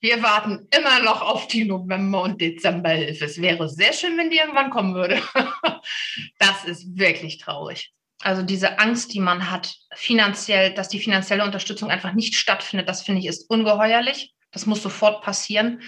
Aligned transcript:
Wir 0.00 0.22
warten 0.22 0.68
immer 0.70 1.00
noch 1.00 1.22
auf 1.22 1.48
die 1.48 1.64
November- 1.64 2.22
und 2.22 2.40
Dezemberhilfe. 2.40 3.24
Es 3.24 3.40
wäre 3.40 3.68
sehr 3.68 3.92
schön, 3.92 4.16
wenn 4.16 4.30
die 4.30 4.36
irgendwann 4.38 4.70
kommen 4.70 4.94
würde. 4.94 5.20
das 6.38 6.64
ist 6.64 6.96
wirklich 6.96 7.38
traurig. 7.38 7.92
Also 8.20 8.42
diese 8.42 8.78
Angst, 8.78 9.14
die 9.14 9.20
man 9.20 9.50
hat, 9.50 9.74
finanziell, 9.94 10.74
dass 10.74 10.88
die 10.88 11.00
finanzielle 11.00 11.44
Unterstützung 11.44 11.90
einfach 11.90 12.12
nicht 12.12 12.34
stattfindet, 12.34 12.88
das 12.88 13.02
finde 13.02 13.20
ich 13.20 13.26
ist 13.26 13.48
ungeheuerlich. 13.50 14.34
Das 14.50 14.66
muss 14.66 14.82
sofort 14.82 15.22
passieren. 15.22 15.82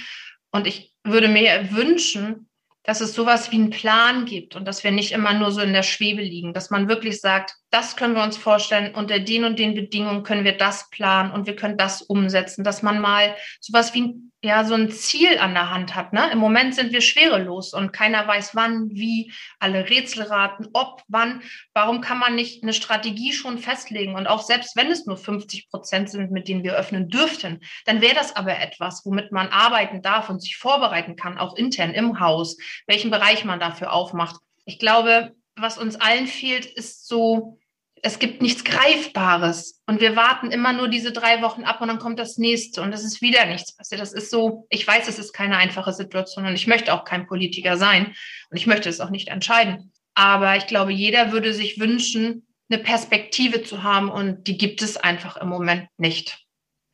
Und 0.51 0.67
ich 0.67 0.93
würde 1.05 1.29
mir 1.29 1.71
wünschen, 1.73 2.49
dass 2.83 3.01
es 3.01 3.15
sowas 3.15 3.53
wie 3.53 3.57
einen 3.57 3.71
Plan 3.71 4.25
gibt 4.25 4.57
und 4.57 4.65
dass 4.65 4.85
wir 4.85 4.91
nicht 4.91 5.13
immer 5.13 5.35
nur 5.35 5.53
so 5.53 5.61
in 5.61 5.73
der 5.73 5.83
Schwebe 5.83 6.23
liegen, 6.23 6.53
dass 6.53 6.71
man 6.71 6.89
wirklich 6.89 7.21
sagt, 7.21 7.55
das 7.71 7.97
können 7.97 8.15
wir 8.15 8.23
uns 8.23 8.37
vorstellen, 8.37 8.95
unter 8.95 9.19
den 9.19 9.45
und 9.45 9.59
den 9.59 9.75
Bedingungen 9.75 10.23
können 10.23 10.45
wir 10.45 10.57
das 10.57 10.91
planen 10.91 11.33
und 11.33 11.47
wir 11.47 11.57
können 11.57 11.77
das 11.77 12.03
umsetzen, 12.03 12.65
dass 12.65 12.83
man 12.83 13.01
mal 13.01 13.37
sowas 13.61 13.95
wie 13.95 14.03
ein 14.03 14.31
ja 14.43 14.65
so 14.65 14.75
ein 14.75 14.91
Ziel 14.91 15.39
an 15.39 15.55
der 15.55 15.71
Hand 15.71 15.95
hat. 15.95 16.13
Ne? 16.13 16.31
Im 16.33 16.39
Moment 16.39 16.75
sind 16.75 16.93
wir 16.93 17.01
schwerelos 17.01 17.75
und 17.75 17.93
keiner 17.93 18.27
weiß 18.27 18.55
wann, 18.55 18.89
wie, 18.91 19.33
alle 19.59 19.89
Rätselraten, 19.89 20.69
ob, 20.73 21.03
wann. 21.09 21.43
Warum 21.75 22.01
kann 22.01 22.19
man 22.19 22.35
nicht 22.35 22.63
eine 22.63 22.73
Strategie 22.73 23.33
schon 23.33 23.59
festlegen? 23.59 24.15
Und 24.15 24.27
auch 24.27 24.43
selbst 24.43 24.77
wenn 24.77 24.91
es 24.91 25.07
nur 25.07 25.19
50 25.19 25.69
Prozent 25.69 26.11
sind, 26.11 26.31
mit 26.31 26.49
denen 26.49 26.65
wir 26.65 26.75
öffnen 26.75 27.09
dürften, 27.09 27.61
dann 27.85 28.01
wäre 28.01 28.15
das 28.15 28.35
aber 28.35 28.59
etwas, 28.59 29.05
womit 29.05 29.31
man 29.31 29.49
arbeiten 29.49 30.01
darf 30.01 30.31
und 30.31 30.41
sich 30.41 30.57
vorbereiten 30.57 31.17
kann, 31.17 31.39
auch 31.39 31.57
intern 31.57 31.93
im 31.93 32.21
Haus, 32.21 32.57
welchen 32.87 33.11
Bereich 33.11 33.45
man 33.45 33.61
dafür 33.61 33.93
aufmacht. 33.93 34.41
Ich 34.65 34.79
glaube, 34.79 35.35
was 35.57 35.77
uns 35.77 35.97
allen 35.97 36.27
fehlt, 36.27 36.65
ist 36.65 37.07
so 37.07 37.59
es 38.03 38.19
gibt 38.19 38.43
nichts 38.43 38.65
Greifbares. 38.65 39.81
Und 39.87 40.01
wir 40.01 40.17
warten 40.17 40.51
immer 40.51 40.73
nur 40.73 40.89
diese 40.89 41.13
drei 41.13 41.43
Wochen 41.43 41.65
ab 41.65 41.81
und 41.81 41.89
dann 41.89 41.99
kommt 41.99 42.19
das 42.19 42.39
nächste 42.39 42.83
und 42.83 42.93
es 42.93 43.05
ist 43.05 43.21
wieder 43.21 43.47
nichts 43.47 43.75
passiert. 43.75 44.01
Das 44.01 44.13
ist 44.13 44.31
so, 44.31 44.67
ich 44.71 44.87
weiß, 44.87 45.09
es 45.09 45.19
ist 45.19 45.33
keine 45.33 45.57
einfache 45.57 45.93
Situation 45.93 46.47
und 46.47 46.55
ich 46.55 46.67
möchte 46.67 46.95
auch 46.95 47.05
kein 47.05 47.27
Politiker 47.27 47.77
sein 47.77 48.15
und 48.51 48.57
ich 48.57 48.67
möchte 48.67 48.89
es 48.89 49.01
auch 49.01 49.11
nicht 49.11 49.29
entscheiden. 49.29 49.93
Aber 50.15 50.57
ich 50.57 50.67
glaube, 50.67 50.93
jeder 50.93 51.33
würde 51.33 51.55
sich 51.55 51.79
wünschen, 51.79 52.47
eine 52.71 52.83
Perspektive 52.83 53.63
zu 53.63 53.83
haben 53.83 54.11
und 54.11 54.47
die 54.47 54.57
gibt 54.57 54.83
es 54.83 54.97
einfach 54.97 55.37
im 55.37 55.49
Moment 55.49 55.89
nicht. 55.99 56.39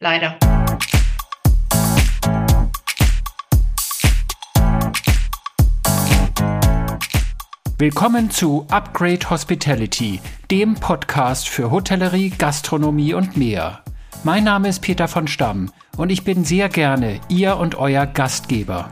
Leider. 0.01 0.39
Willkommen 7.79 8.31
zu 8.31 8.67
Upgrade 8.71 9.29
Hospitality, 9.29 10.19
dem 10.51 10.77
Podcast 10.77 11.47
für 11.47 11.71
Hotellerie, 11.71 12.31
Gastronomie 12.31 13.13
und 13.13 13.37
mehr. 13.37 13.83
Mein 14.25 14.45
Name 14.45 14.69
ist 14.71 14.81
Peter 14.81 15.09
von 15.09 15.29
Stamm 15.29 15.71
und 15.99 16.09
ich 16.09 16.25
bin 16.25 16.43
sehr 16.43 16.71
gerne 16.71 17.21
Ihr 17.29 17.59
und 17.59 17.75
euer 17.75 18.07
Gastgeber. 18.07 18.89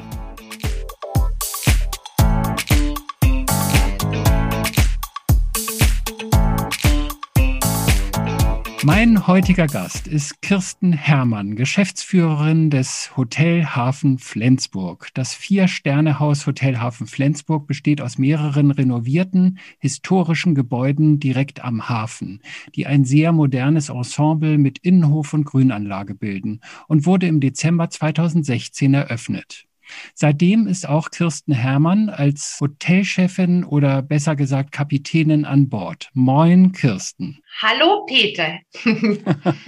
Mein 8.87 9.27
heutiger 9.27 9.67
Gast 9.67 10.07
ist 10.09 10.43
Kirsten 10.43 10.93
Herrmann, 10.93 11.57
Geschäftsführerin 11.57 12.69
des 12.69 13.17
Hotel 13.17 13.65
Hafen 13.65 14.19
Flensburg. 14.19 15.09
Das 15.15 15.33
Vier-Sterne-Haus 15.33 16.47
Hotel 16.47 16.77
Hafen 16.77 17.07
Flensburg 17.07 17.67
besteht 17.67 18.03
aus 18.03 18.19
mehreren 18.19 18.71
renovierten 18.71 19.59
historischen 19.79 20.55
Gebäuden 20.55 21.19
direkt 21.19 21.65
am 21.65 21.89
Hafen, 21.89 22.43
die 22.75 22.87
ein 22.87 23.07
sehr 23.07 23.33
modernes 23.33 23.89
Ensemble 23.89 24.59
mit 24.59 24.81
Innenhof 24.81 25.33
und 25.33 25.47
Grünanlage 25.47 26.15
bilden 26.15 26.61
und 26.87 27.07
wurde 27.07 27.27
im 27.27 27.41
Dezember 27.41 27.89
2016 27.89 28.93
eröffnet. 28.93 29.67
Seitdem 30.15 30.67
ist 30.67 30.89
auch 30.89 31.11
Kirsten 31.11 31.53
Herrmann 31.53 32.09
als 32.09 32.59
Hotelchefin 32.61 33.65
oder 33.65 34.03
besser 34.03 34.37
gesagt 34.37 34.73
Kapitänin 34.73 35.45
an 35.45 35.69
Bord. 35.69 36.11
Moin, 36.13 36.73
Kirsten. 36.73 37.41
Hallo, 37.61 38.05
Peter. 38.07 38.58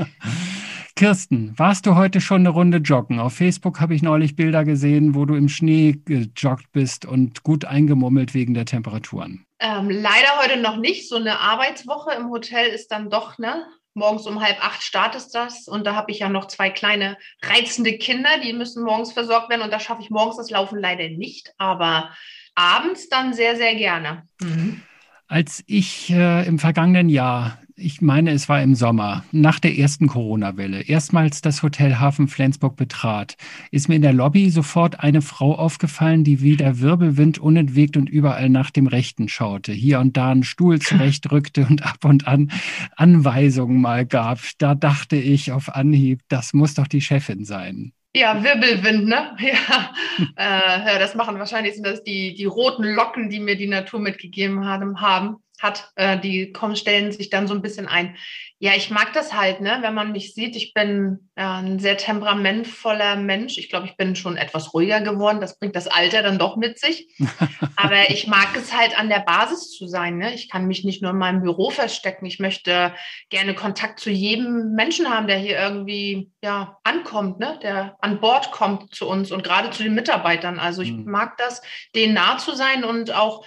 Kirsten, 0.97 1.53
warst 1.59 1.85
du 1.85 1.95
heute 1.95 2.23
schon 2.23 2.41
eine 2.41 2.49
Runde 2.49 2.79
joggen? 2.79 3.21
Auf 3.21 3.35
Facebook 3.35 3.81
habe 3.81 3.95
ich 3.95 4.03
neulich 4.03 4.35
Bilder 4.35 4.65
gesehen, 4.65 5.15
wo 5.15 5.27
du 5.27 5.35
im 5.35 5.51
Schnee 5.51 6.01
gejoggt 6.07 6.73
bist 6.73 7.05
und 7.05 7.43
gut 7.43 7.67
eingemummelt 7.67 8.33
wegen 8.33 8.55
der 8.55 8.65
Temperaturen. 8.65 9.45
Ähm, 9.59 9.91
leider 9.91 10.39
heute 10.43 10.59
noch 10.59 10.79
nicht. 10.79 11.09
So 11.09 11.17
eine 11.17 11.39
Arbeitswoche 11.39 12.15
im 12.15 12.31
Hotel 12.31 12.69
ist 12.69 12.89
dann 12.89 13.11
doch, 13.11 13.37
ne? 13.37 13.67
Morgens 13.97 14.27
um 14.27 14.41
halb 14.41 14.63
acht 14.65 14.83
startet 14.83 15.35
das 15.35 15.67
und 15.67 15.87
da 15.87 15.97
habe 15.97 16.13
ich 16.13 16.21
ja 16.21 16.29
noch 16.29 16.47
zwei 16.47 16.71
kleine 16.71 17.17
reizende 17.43 17.99
Kinder, 17.99 18.31
die 18.45 18.53
müssen 18.53 18.85
morgens 18.85 19.13
versorgt 19.13 19.49
werden 19.49 19.63
und 19.63 19.73
da 19.73 19.81
schaffe 19.81 20.03
ich 20.03 20.11
morgens 20.11 20.37
das 20.37 20.51
Laufen 20.51 20.79
leider 20.79 21.09
nicht, 21.09 21.53
aber 21.59 22.11
abends 22.55 23.09
dann 23.09 23.33
sehr, 23.33 23.57
sehr 23.57 23.75
gerne. 23.75 24.29
Mhm. 24.41 24.83
Als 25.29 25.65
ich 25.67 26.11
äh, 26.11 26.47
im 26.47 26.59
vergangenen 26.59 27.09
Jahr 27.09 27.59
ich 27.79 28.01
meine, 28.01 28.31
es 28.31 28.49
war 28.49 28.63
im 28.63 28.75
Sommer, 28.75 29.25
nach 29.33 29.61
der 29.61 29.77
ersten 29.77 30.07
Corona-Welle, 30.07 30.83
erstmals 30.83 31.43
das 31.43 31.63
Hotel 31.63 31.99
Hafen 31.99 32.27
Flensburg 32.27 32.75
betrat, 32.75 33.37
ist 33.71 33.89
mir 33.89 33.97
in 33.97 34.03
der 34.03 34.15
Lobby 34.15 34.49
sofort 34.49 35.01
eine 35.01 35.21
Frau 35.21 35.55
aufgefallen, 35.55 36.25
die 36.25 36.41
wie 36.41 36.57
der 36.57 36.81
Wirbelwind 36.81 37.39
unentwegt 37.39 37.99
und 37.99 38.09
überall 38.09 38.49
nach 38.49 38.71
dem 38.71 38.87
Rechten 38.87 39.29
schaute, 39.29 39.73
hier 39.73 40.01
und 40.01 40.17
da 40.17 40.31
einen 40.31 40.43
Stuhl 40.43 40.81
zurechtrückte 40.81 41.67
und 41.69 41.85
ab 41.85 42.05
und 42.05 42.27
an 42.27 42.51
Anweisungen 42.97 43.81
mal 43.81 44.07
gab. 44.07 44.41
Da 44.59 44.75
dachte 44.75 45.17
ich 45.17 45.53
auf 45.53 45.75
Anhieb, 45.75 46.23
das 46.29 46.55
muss 46.55 46.75
doch 46.75 46.87
die 46.87 47.03
Chefin 47.03 47.45
sein. 47.45 47.93
Ja, 48.15 48.43
Wirbelwind, 48.43 49.07
ne? 49.07 49.37
Ja, 49.39 49.93
äh, 50.37 50.99
das 50.99 51.15
machen 51.15 51.39
wahrscheinlich 51.39 51.75
sind 51.75 51.87
das 51.87 52.03
die, 52.03 52.35
die 52.35 52.47
roten 52.47 52.85
Locken, 52.85 53.29
die 53.29 53.41
mir 53.41 53.57
die 53.57 53.67
Natur 53.67 54.01
mitgegeben 54.01 54.65
haben. 54.65 55.03
haben 55.03 55.37
hat, 55.63 55.91
äh, 55.97 56.19
die 56.19 56.53
kommen, 56.53 56.77
stellen 56.77 57.13
sich 57.13 57.31
dann 57.31 57.49
so 57.49 57.55
ein 57.55 57.63
bisschen 57.63 57.89
ein. 57.89 58.17
Ja, 58.59 58.73
ich 58.75 58.91
mag 58.91 59.13
das 59.13 59.35
halt, 59.35 59.61
ne, 59.61 59.79
wenn 59.83 59.93
man 59.93 60.13
mich 60.13 60.33
sieht. 60.33 60.57
Ich 60.57 60.73
bin 60.73 61.29
äh, 61.35 61.43
ein 61.43 61.79
sehr 61.79 61.99
temperamentvoller 61.99 63.17
Mensch. 63.17 63.59
Ich 63.59 63.69
glaube, 63.69 63.87
ich 63.87 63.99
bin 63.99 64.17
schon 64.17 64.39
etwas 64.39 64.73
ruhiger 64.73 65.03
geworden. 65.03 65.43
Das 65.43 65.59
bringt 65.59 65.77
das 65.77 65.89
Alter 65.89 66.23
dann 66.23 66.39
doch 66.39 66.57
mit 66.57 66.79
sich. 66.79 67.07
Aber 67.77 68.09
ich 68.09 68.27
mag 68.27 68.49
es 68.57 68.75
halt 68.75 68.99
an 68.99 69.11
der 69.11 69.21
Basis 69.21 69.73
zu 69.73 69.87
sein. 69.87 70.17
Ne? 70.17 70.35
Ich 70.35 70.49
kann 70.49 70.67
mich 70.67 70.85
nicht 70.85 71.03
nur 71.03 71.11
in 71.11 71.19
meinem 71.19 71.43
Büro 71.43 71.69
verstecken. 71.69 72.25
Ich 72.25 72.39
möchte 72.39 72.95
gerne 73.29 73.55
Kontakt 73.55 74.01
zu 74.01 74.09
jedem 74.09 74.73
Menschen 74.73 75.11
haben, 75.11 75.27
der 75.27 75.37
hier 75.37 75.59
irgendwie 75.59 76.31
ja 76.43 76.79
ankommt, 76.83 77.39
ne, 77.39 77.59
der 77.63 77.97
an 78.01 78.21
Bord 78.21 78.53
kommt 78.53 78.95
zu 78.95 79.07
uns 79.07 79.33
und 79.33 79.45
gerade 79.45 79.71
zu 79.71 79.83
den 79.83 79.95
Mitarbeitern. 79.95 80.59
Also 80.59 80.81
ich 80.81 80.93
mhm. 80.93 81.11
mag 81.11 81.37
das, 81.37 81.61
denen 81.95 82.15
nah 82.15 82.39
zu 82.39 82.55
sein 82.55 82.85
und 82.85 83.15
auch 83.15 83.45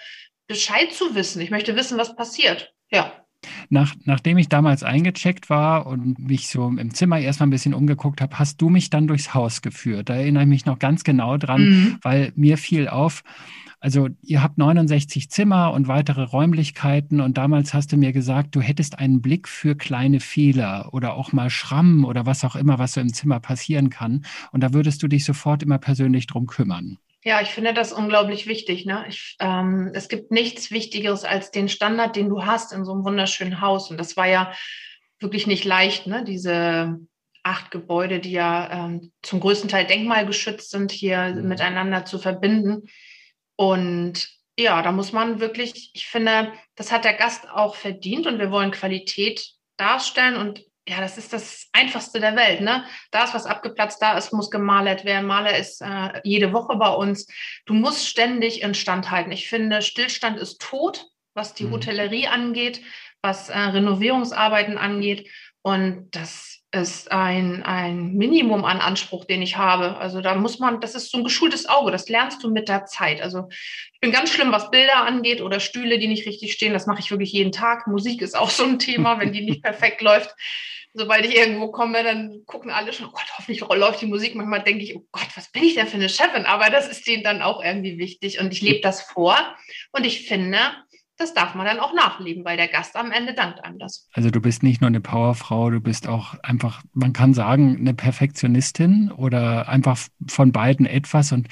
Bescheid 0.49 0.91
zu 0.91 1.15
wissen. 1.15 1.41
Ich 1.41 1.51
möchte 1.51 1.75
wissen, 1.75 1.97
was 1.97 2.15
passiert. 2.15 2.73
Ja. 2.91 3.13
Nach, 3.69 3.95
nachdem 4.03 4.37
ich 4.39 4.49
damals 4.49 4.83
eingecheckt 4.83 5.49
war 5.49 5.85
und 5.85 6.19
mich 6.19 6.49
so 6.49 6.67
im 6.67 6.93
Zimmer 6.93 7.19
erstmal 7.19 7.47
ein 7.47 7.51
bisschen 7.51 7.75
umgeguckt 7.75 8.19
habe, 8.19 8.37
hast 8.37 8.59
du 8.59 8.67
mich 8.67 8.89
dann 8.89 9.07
durchs 9.07 9.33
Haus 9.33 9.61
geführt. 9.61 10.09
Da 10.09 10.15
erinnere 10.15 10.43
ich 10.43 10.49
mich 10.49 10.65
noch 10.65 10.79
ganz 10.79 11.03
genau 11.03 11.37
dran, 11.37 11.61
mhm. 11.61 11.97
weil 12.01 12.33
mir 12.35 12.57
fiel 12.57 12.89
auf, 12.89 13.23
also 13.79 14.09
ihr 14.23 14.41
habt 14.41 14.57
69 14.57 15.29
Zimmer 15.29 15.71
und 15.71 15.87
weitere 15.87 16.23
Räumlichkeiten 16.23 17.21
und 17.21 17.37
damals 17.37 17.73
hast 17.75 17.93
du 17.93 17.97
mir 17.97 18.11
gesagt, 18.11 18.55
du 18.55 18.61
hättest 18.61 18.97
einen 18.97 19.21
Blick 19.21 19.47
für 19.47 19.75
kleine 19.75 20.19
Fehler 20.19 20.89
oder 20.93 21.13
auch 21.13 21.31
mal 21.31 21.51
Schrammen 21.51 22.03
oder 22.03 22.25
was 22.25 22.43
auch 22.43 22.55
immer, 22.55 22.79
was 22.79 22.93
so 22.93 23.01
im 23.01 23.13
Zimmer 23.13 23.39
passieren 23.39 23.89
kann. 23.91 24.25
Und 24.51 24.61
da 24.61 24.73
würdest 24.73 25.01
du 25.03 25.07
dich 25.07 25.23
sofort 25.23 25.61
immer 25.61 25.77
persönlich 25.77 26.25
drum 26.27 26.47
kümmern. 26.47 26.97
Ja, 27.23 27.41
ich 27.41 27.49
finde 27.49 27.73
das 27.73 27.91
unglaublich 27.91 28.47
wichtig. 28.47 28.85
Ne? 28.85 29.05
Ich, 29.09 29.35
ähm, 29.39 29.91
es 29.93 30.07
gibt 30.07 30.31
nichts 30.31 30.71
Wichtigeres 30.71 31.25
als 31.25 31.51
den 31.51 31.67
Standard, 31.67 32.15
den 32.15 32.29
du 32.29 32.45
hast 32.45 32.71
in 32.71 32.85
so 32.85 32.93
einem 32.93 33.03
wunderschönen 33.03 33.59
Haus. 33.59 33.91
Und 33.91 33.97
das 33.97 34.15
war 34.15 34.27
ja 34.27 34.53
wirklich 35.19 35.45
nicht 35.45 35.65
leicht, 35.65 36.07
ne? 36.07 36.23
diese 36.23 36.97
acht 37.43 37.71
Gebäude, 37.71 38.19
die 38.19 38.31
ja 38.31 38.85
ähm, 38.85 39.11
zum 39.21 39.39
größten 39.39 39.69
Teil 39.69 39.85
denkmalgeschützt 39.85 40.69
sind, 40.69 40.91
hier 40.91 41.35
mhm. 41.35 41.47
miteinander 41.47 42.05
zu 42.05 42.19
verbinden. 42.19 42.87
Und 43.57 44.29
ja, 44.57 44.81
da 44.81 44.91
muss 44.91 45.11
man 45.11 45.39
wirklich, 45.39 45.91
ich 45.93 46.07
finde, 46.07 46.53
das 46.75 46.91
hat 46.91 47.05
der 47.05 47.13
Gast 47.13 47.49
auch 47.49 47.75
verdient 47.75 48.27
und 48.27 48.39
wir 48.39 48.51
wollen 48.51 48.71
Qualität 48.71 49.53
darstellen 49.77 50.35
und 50.35 50.63
ja, 50.89 51.01
das 51.01 51.19
ist 51.19 51.33
das 51.33 51.69
Einfachste 51.71 52.19
der 52.19 52.35
Welt. 52.35 52.61
Ne? 52.61 52.83
Da 53.11 53.23
ist 53.23 53.35
was 53.35 53.45
abgeplatzt, 53.45 54.01
da 54.01 54.17
ist, 54.17 54.33
muss 54.33 54.49
gemalert 54.49 55.05
werden. 55.05 55.27
Maler 55.27 55.55
ist 55.55 55.81
äh, 55.81 56.19
jede 56.23 56.51
Woche 56.51 56.75
bei 56.77 56.89
uns. 56.89 57.27
Du 57.67 57.75
musst 57.75 58.07
ständig 58.07 58.63
instand 58.63 59.11
halten. 59.11 59.31
Ich 59.31 59.47
finde, 59.47 59.83
Stillstand 59.83 60.39
ist 60.39 60.59
tot, 60.59 61.05
was 61.35 61.53
die 61.53 61.65
mhm. 61.65 61.73
Hotellerie 61.73 62.27
angeht, 62.27 62.81
was 63.21 63.49
äh, 63.49 63.59
Renovierungsarbeiten 63.59 64.79
angeht. 64.79 65.29
Und 65.61 66.07
das 66.09 66.63
ist 66.71 67.11
ein, 67.11 67.61
ein 67.61 68.15
Minimum 68.15 68.65
an 68.65 68.79
Anspruch, 68.79 69.25
den 69.25 69.43
ich 69.43 69.57
habe. 69.57 69.97
Also 69.97 70.21
da 70.21 70.33
muss 70.33 70.57
man, 70.57 70.81
das 70.81 70.95
ist 70.95 71.11
so 71.11 71.19
ein 71.19 71.23
geschultes 71.23 71.69
Auge, 71.69 71.91
das 71.91 72.09
lernst 72.09 72.43
du 72.43 72.49
mit 72.49 72.67
der 72.67 72.85
Zeit. 72.85 73.21
Also 73.21 73.47
ich 73.93 73.99
bin 73.99 74.11
ganz 74.11 74.31
schlimm, 74.31 74.51
was 74.51 74.71
Bilder 74.71 75.05
angeht 75.05 75.41
oder 75.41 75.59
Stühle, 75.59 75.99
die 75.99 76.07
nicht 76.07 76.25
richtig 76.25 76.53
stehen. 76.53 76.73
Das 76.73 76.87
mache 76.87 76.99
ich 76.99 77.11
wirklich 77.11 77.31
jeden 77.31 77.51
Tag. 77.51 77.85
Musik 77.85 78.23
ist 78.23 78.35
auch 78.35 78.49
so 78.49 78.63
ein 78.63 78.79
Thema, 78.79 79.19
wenn 79.19 79.33
die 79.33 79.41
nicht 79.41 79.61
perfekt 79.63 80.01
läuft 80.01 80.33
sobald 80.93 81.25
ich 81.25 81.35
irgendwo 81.35 81.71
komme, 81.71 82.03
dann 82.03 82.43
gucken 82.45 82.71
alle 82.71 82.93
schon, 82.93 83.07
oh 83.07 83.11
Gott, 83.11 83.25
hoffentlich 83.37 83.61
läuft 83.61 84.01
die 84.01 84.07
Musik. 84.07 84.35
Manchmal 84.35 84.63
denke 84.63 84.83
ich, 84.83 84.95
oh 84.95 85.05
Gott, 85.11 85.27
was 85.35 85.51
bin 85.51 85.63
ich 85.63 85.75
denn 85.75 85.87
für 85.87 85.95
eine 85.95 86.09
Chefin? 86.09 86.45
Aber 86.45 86.69
das 86.69 86.87
ist 86.87 87.07
denen 87.07 87.23
dann 87.23 87.41
auch 87.41 87.63
irgendwie 87.63 87.97
wichtig 87.97 88.39
und 88.39 88.51
ich 88.51 88.61
lebe 88.61 88.81
das 88.81 89.01
vor. 89.01 89.37
Und 89.91 90.05
ich 90.05 90.27
finde, 90.27 90.59
das 91.19 91.33
darf 91.33 91.53
man 91.53 91.65
dann 91.65 91.79
auch 91.79 91.93
nachleben, 91.93 92.45
weil 92.45 92.55
der 92.55 92.69
Gast 92.69 92.95
am 92.95 93.11
Ende 93.11 93.33
dankt 93.33 93.63
einem 93.63 93.77
das. 93.77 94.07
Also 94.13 94.29
du 94.29 94.39
bist 94.39 94.63
nicht 94.63 94.79
nur 94.79 94.87
eine 94.87 95.01
Powerfrau, 95.01 95.69
du 95.69 95.81
bist 95.81 96.07
auch 96.07 96.33
einfach, 96.43 96.81
man 96.93 97.11
kann 97.11 97.33
sagen, 97.33 97.77
eine 97.77 97.93
Perfektionistin 97.93 99.11
oder 99.11 99.67
einfach 99.67 99.97
von 100.27 100.53
beiden 100.53 100.85
etwas 100.85 101.33
und, 101.33 101.49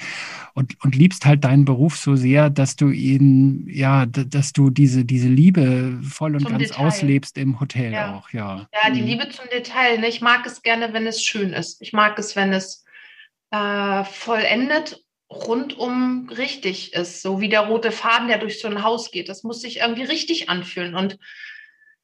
und, 0.54 0.82
und 0.82 0.96
liebst 0.96 1.26
halt 1.26 1.44
deinen 1.44 1.66
Beruf 1.66 1.98
so 1.98 2.16
sehr, 2.16 2.48
dass 2.48 2.76
du 2.76 2.88
ihn, 2.88 3.68
ja, 3.68 4.06
dass 4.06 4.54
du 4.54 4.70
diese, 4.70 5.04
diese 5.04 5.28
Liebe 5.28 6.00
voll 6.02 6.34
und 6.34 6.42
zum 6.42 6.52
ganz 6.52 6.68
Detail. 6.68 6.86
auslebst 6.86 7.36
im 7.36 7.60
Hotel 7.60 7.92
ja. 7.92 8.14
auch, 8.14 8.30
ja. 8.30 8.66
Ja, 8.72 8.90
die 8.90 9.02
mhm. 9.02 9.06
Liebe 9.06 9.28
zum 9.28 9.44
Detail. 9.52 9.98
Ne? 9.98 10.08
Ich 10.08 10.22
mag 10.22 10.46
es 10.46 10.62
gerne, 10.62 10.94
wenn 10.94 11.06
es 11.06 11.22
schön 11.22 11.52
ist. 11.52 11.82
Ich 11.82 11.92
mag 11.92 12.18
es, 12.18 12.36
wenn 12.36 12.54
es 12.54 12.84
äh, 13.50 14.04
vollendet 14.04 15.04
rundum 15.30 16.28
richtig 16.30 16.94
ist, 16.94 17.22
so 17.22 17.40
wie 17.40 17.48
der 17.48 17.66
rote 17.66 17.92
Faden, 17.92 18.28
der 18.28 18.38
durch 18.38 18.60
so 18.60 18.68
ein 18.68 18.82
Haus 18.82 19.10
geht. 19.10 19.28
Das 19.28 19.42
muss 19.42 19.60
sich 19.60 19.78
irgendwie 19.78 20.04
richtig 20.04 20.48
anfühlen. 20.48 20.94
Und 20.94 21.18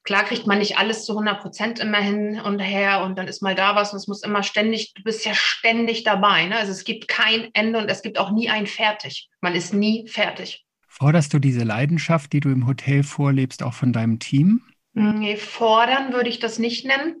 klar 0.03 0.23
kriegt 0.23 0.45
man 0.45 0.59
nicht 0.59 0.77
alles 0.77 1.05
zu 1.05 1.13
100 1.13 1.41
Prozent 1.41 1.79
immer 1.79 1.97
hin 1.97 2.39
und 2.39 2.59
her 2.59 3.03
und 3.03 3.17
dann 3.17 3.27
ist 3.27 3.41
mal 3.41 3.55
da 3.55 3.75
was 3.75 3.91
und 3.91 3.97
es 3.97 4.07
muss 4.07 4.23
immer 4.23 4.43
ständig, 4.43 4.93
du 4.93 5.03
bist 5.03 5.25
ja 5.25 5.33
ständig 5.33 6.03
dabei. 6.03 6.45
Ne? 6.45 6.55
Also 6.55 6.71
es 6.71 6.83
gibt 6.83 7.07
kein 7.07 7.49
Ende 7.53 7.79
und 7.79 7.89
es 7.89 8.01
gibt 8.01 8.19
auch 8.19 8.31
nie 8.31 8.49
ein 8.49 8.67
Fertig. 8.67 9.29
Man 9.41 9.55
ist 9.55 9.73
nie 9.73 10.07
fertig. 10.07 10.63
Forderst 10.87 11.33
du 11.33 11.39
diese 11.39 11.63
Leidenschaft, 11.63 12.31
die 12.31 12.39
du 12.39 12.49
im 12.49 12.67
Hotel 12.67 13.03
vorlebst, 13.03 13.63
auch 13.63 13.73
von 13.73 13.91
deinem 13.91 14.19
Team? 14.19 14.61
Nee, 14.93 15.35
fordern 15.35 16.13
würde 16.13 16.29
ich 16.29 16.39
das 16.39 16.57
nicht 16.57 16.85
nennen. 16.85 17.17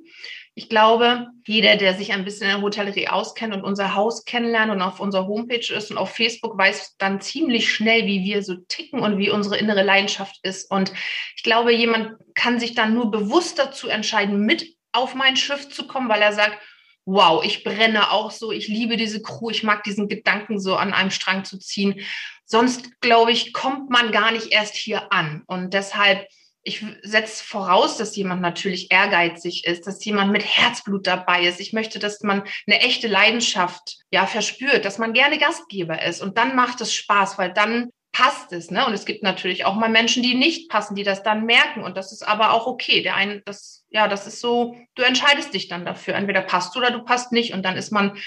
Ich 0.57 0.69
glaube, 0.69 1.27
jeder, 1.45 1.75
der 1.75 1.95
sich 1.95 2.13
ein 2.13 2.23
bisschen 2.23 2.43
in 2.43 2.55
der 2.55 2.61
Hotellerie 2.61 3.09
auskennt 3.09 3.53
und 3.53 3.65
unser 3.65 3.93
Haus 3.93 4.23
kennenlernt 4.23 4.71
und 4.71 4.81
auf 4.81 5.01
unserer 5.01 5.27
Homepage 5.27 5.73
ist 5.73 5.91
und 5.91 5.97
auf 5.97 6.15
Facebook, 6.15 6.57
weiß 6.57 6.95
dann 6.97 7.19
ziemlich 7.19 7.69
schnell, 7.73 8.05
wie 8.05 8.23
wir 8.23 8.41
so 8.41 8.55
ticken 8.69 9.01
und 9.01 9.17
wie 9.17 9.29
unsere 9.29 9.57
innere 9.57 9.83
Leidenschaft 9.83 10.39
ist. 10.43 10.71
Und 10.71 10.93
ich 11.35 11.43
glaube, 11.43 11.73
jemand 11.73 12.13
kann 12.35 12.57
sich 12.57 12.73
dann 12.73 12.93
nur 12.93 13.11
bewusst 13.11 13.59
dazu 13.59 13.89
entscheiden, 13.89 14.45
mit 14.45 14.65
auf 14.93 15.13
mein 15.13 15.35
Schiff 15.35 15.67
zu 15.67 15.87
kommen, 15.87 16.07
weil 16.07 16.21
er 16.21 16.31
sagt, 16.31 16.57
wow, 17.03 17.43
ich 17.43 17.65
brenne 17.65 18.11
auch 18.11 18.31
so, 18.31 18.53
ich 18.53 18.69
liebe 18.69 18.95
diese 18.95 19.21
Crew, 19.21 19.49
ich 19.49 19.61
mag 19.61 19.83
diesen 19.83 20.07
Gedanken 20.07 20.59
so 20.59 20.77
an 20.77 20.93
einem 20.93 21.11
Strang 21.11 21.43
zu 21.43 21.59
ziehen. 21.59 21.99
Sonst, 22.45 23.01
glaube 23.01 23.33
ich, 23.33 23.51
kommt 23.51 23.89
man 23.89 24.13
gar 24.13 24.31
nicht 24.31 24.53
erst 24.53 24.75
hier 24.75 25.11
an. 25.11 25.43
Und 25.47 25.73
deshalb 25.73 26.27
ich 26.65 26.83
setze 27.03 27.43
voraus, 27.43 27.95
dass 27.97 28.15
jemand 28.15 28.41
natürlich 28.41 28.91
ehrgeizig 28.91 29.65
ist, 29.65 29.85
dass 29.85 30.03
jemand 30.03 30.31
mit 30.31 30.43
Herzblut 30.43 31.05
dabei 31.05 31.45
ist. 31.45 31.59
Ich 31.59 31.73
möchte, 31.73 31.99
dass 31.99 32.21
man 32.23 32.43
eine 32.65 32.81
echte 32.81 33.07
Leidenschaft 33.07 33.99
ja 34.09 34.25
verspürt, 34.25 34.83
dass 34.83 34.97
man 34.97 35.13
gerne 35.13 35.37
Gastgeber 35.37 36.01
ist 36.01 36.21
und 36.21 36.39
dann 36.39 36.55
macht 36.55 36.81
es 36.81 36.93
Spaß, 36.93 37.37
weil 37.37 37.53
dann 37.53 37.91
passt 38.11 38.51
es, 38.51 38.71
ne? 38.71 38.85
Und 38.87 38.93
es 38.93 39.05
gibt 39.05 39.21
natürlich 39.21 39.65
auch 39.65 39.75
mal 39.75 39.89
Menschen, 39.89 40.23
die 40.23 40.33
nicht 40.33 40.69
passen, 40.69 40.95
die 40.95 41.03
das 41.03 41.21
dann 41.21 41.45
merken 41.45 41.83
und 41.83 41.97
das 41.97 42.11
ist 42.11 42.27
aber 42.27 42.51
auch 42.51 42.65
okay. 42.65 43.03
Der 43.03 43.15
eine, 43.15 43.41
das 43.41 43.85
ja, 43.89 44.07
das 44.07 44.25
ist 44.25 44.41
so, 44.41 44.75
du 44.95 45.03
entscheidest 45.03 45.53
dich 45.53 45.67
dann 45.67 45.85
dafür, 45.85 46.15
entweder 46.15 46.41
passt 46.41 46.73
du 46.73 46.79
oder 46.79 46.89
du 46.89 47.03
passt 47.03 47.31
nicht 47.31 47.53
und 47.53 47.63
dann 47.63 47.77
ist 47.77 47.91
man 47.91 48.17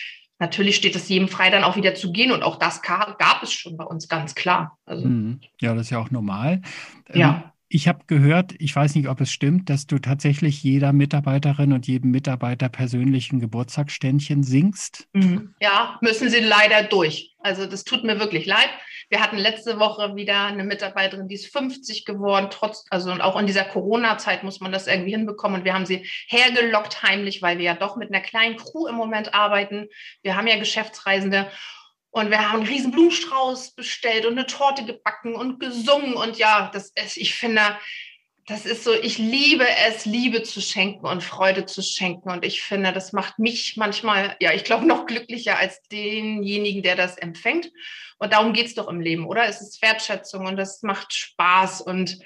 Natürlich 0.40 0.76
steht 0.76 0.94
es 0.94 1.08
jedem 1.08 1.26
frei, 1.26 1.50
dann 1.50 1.64
auch 1.64 1.74
wieder 1.74 1.96
zu 1.96 2.12
gehen. 2.12 2.30
Und 2.30 2.44
auch 2.44 2.60
das 2.60 2.80
gab 2.80 3.42
es 3.42 3.52
schon 3.52 3.76
bei 3.76 3.82
uns 3.82 4.06
ganz 4.06 4.36
klar. 4.36 4.78
Also, 4.84 5.04
mhm. 5.04 5.40
ja, 5.60 5.74
das 5.74 5.86
ist 5.86 5.90
ja 5.90 5.98
auch 5.98 6.12
normal. 6.12 6.62
Ja. 7.12 7.52
Ich 7.70 7.86
habe 7.86 8.04
gehört, 8.06 8.54
ich 8.58 8.74
weiß 8.74 8.94
nicht, 8.94 9.08
ob 9.08 9.20
es 9.20 9.30
stimmt, 9.30 9.68
dass 9.68 9.86
du 9.86 9.98
tatsächlich 9.98 10.62
jeder 10.62 10.94
Mitarbeiterin 10.94 11.72
und 11.72 11.86
jedem 11.86 12.10
Mitarbeiter 12.10 12.70
persönlichen 12.70 13.40
Geburtstagsständchen 13.40 14.42
singst. 14.42 15.06
Mhm. 15.12 15.54
Ja, 15.60 15.98
müssen 16.00 16.30
sie 16.30 16.40
leider 16.40 16.84
durch. 16.84 17.34
Also 17.40 17.66
das 17.66 17.84
tut 17.84 18.04
mir 18.04 18.18
wirklich 18.18 18.46
leid. 18.46 18.70
Wir 19.10 19.20
hatten 19.20 19.38
letzte 19.38 19.78
Woche 19.78 20.16
wieder 20.16 20.46
eine 20.46 20.64
Mitarbeiterin, 20.64 21.28
die 21.28 21.36
ist 21.36 21.52
50 21.52 22.04
geworden, 22.04 22.48
trotz, 22.50 22.84
also 22.90 23.10
und 23.10 23.22
auch 23.22 23.38
in 23.38 23.46
dieser 23.46 23.64
Corona-Zeit 23.64 24.44
muss 24.44 24.60
man 24.60 24.70
das 24.72 24.86
irgendwie 24.86 25.12
hinbekommen. 25.12 25.60
Und 25.60 25.64
wir 25.64 25.72
haben 25.72 25.86
sie 25.86 26.06
hergelockt 26.26 27.02
heimlich, 27.02 27.40
weil 27.40 27.58
wir 27.58 27.64
ja 27.64 27.74
doch 27.74 27.96
mit 27.96 28.12
einer 28.12 28.22
kleinen 28.22 28.56
Crew 28.56 28.86
im 28.86 28.96
Moment 28.96 29.34
arbeiten. 29.34 29.88
Wir 30.22 30.36
haben 30.36 30.46
ja 30.46 30.58
Geschäftsreisende. 30.58 31.50
Und 32.10 32.30
wir 32.30 32.38
haben 32.38 32.60
einen 32.60 32.68
riesen 32.68 32.90
Blumenstrauß 32.90 33.72
bestellt 33.72 34.24
und 34.24 34.32
eine 34.32 34.46
Torte 34.46 34.84
gebacken 34.84 35.34
und 35.34 35.60
gesungen. 35.60 36.14
Und 36.14 36.38
ja, 36.38 36.70
das 36.72 36.90
ist, 36.94 37.16
ich 37.16 37.34
finde, 37.34 37.62
das 38.48 38.64
ist 38.64 38.82
so, 38.82 38.94
ich 38.94 39.18
liebe 39.18 39.66
es, 39.86 40.06
Liebe 40.06 40.42
zu 40.42 40.62
schenken 40.62 41.06
und 41.06 41.22
Freude 41.22 41.66
zu 41.66 41.82
schenken. 41.82 42.30
Und 42.30 42.46
ich 42.46 42.62
finde, 42.62 42.92
das 42.92 43.12
macht 43.12 43.38
mich 43.38 43.76
manchmal, 43.76 44.36
ja, 44.40 44.52
ich 44.52 44.64
glaube, 44.64 44.86
noch 44.86 45.04
glücklicher 45.04 45.58
als 45.58 45.82
denjenigen, 45.82 46.82
der 46.82 46.96
das 46.96 47.18
empfängt. 47.18 47.70
Und 48.18 48.32
darum 48.32 48.54
geht 48.54 48.66
es 48.66 48.74
doch 48.74 48.88
im 48.88 49.00
Leben, 49.00 49.26
oder? 49.26 49.44
Es 49.44 49.60
ist 49.60 49.82
Wertschätzung 49.82 50.46
und 50.46 50.56
das 50.56 50.82
macht 50.82 51.12
Spaß. 51.12 51.82
Und 51.82 52.18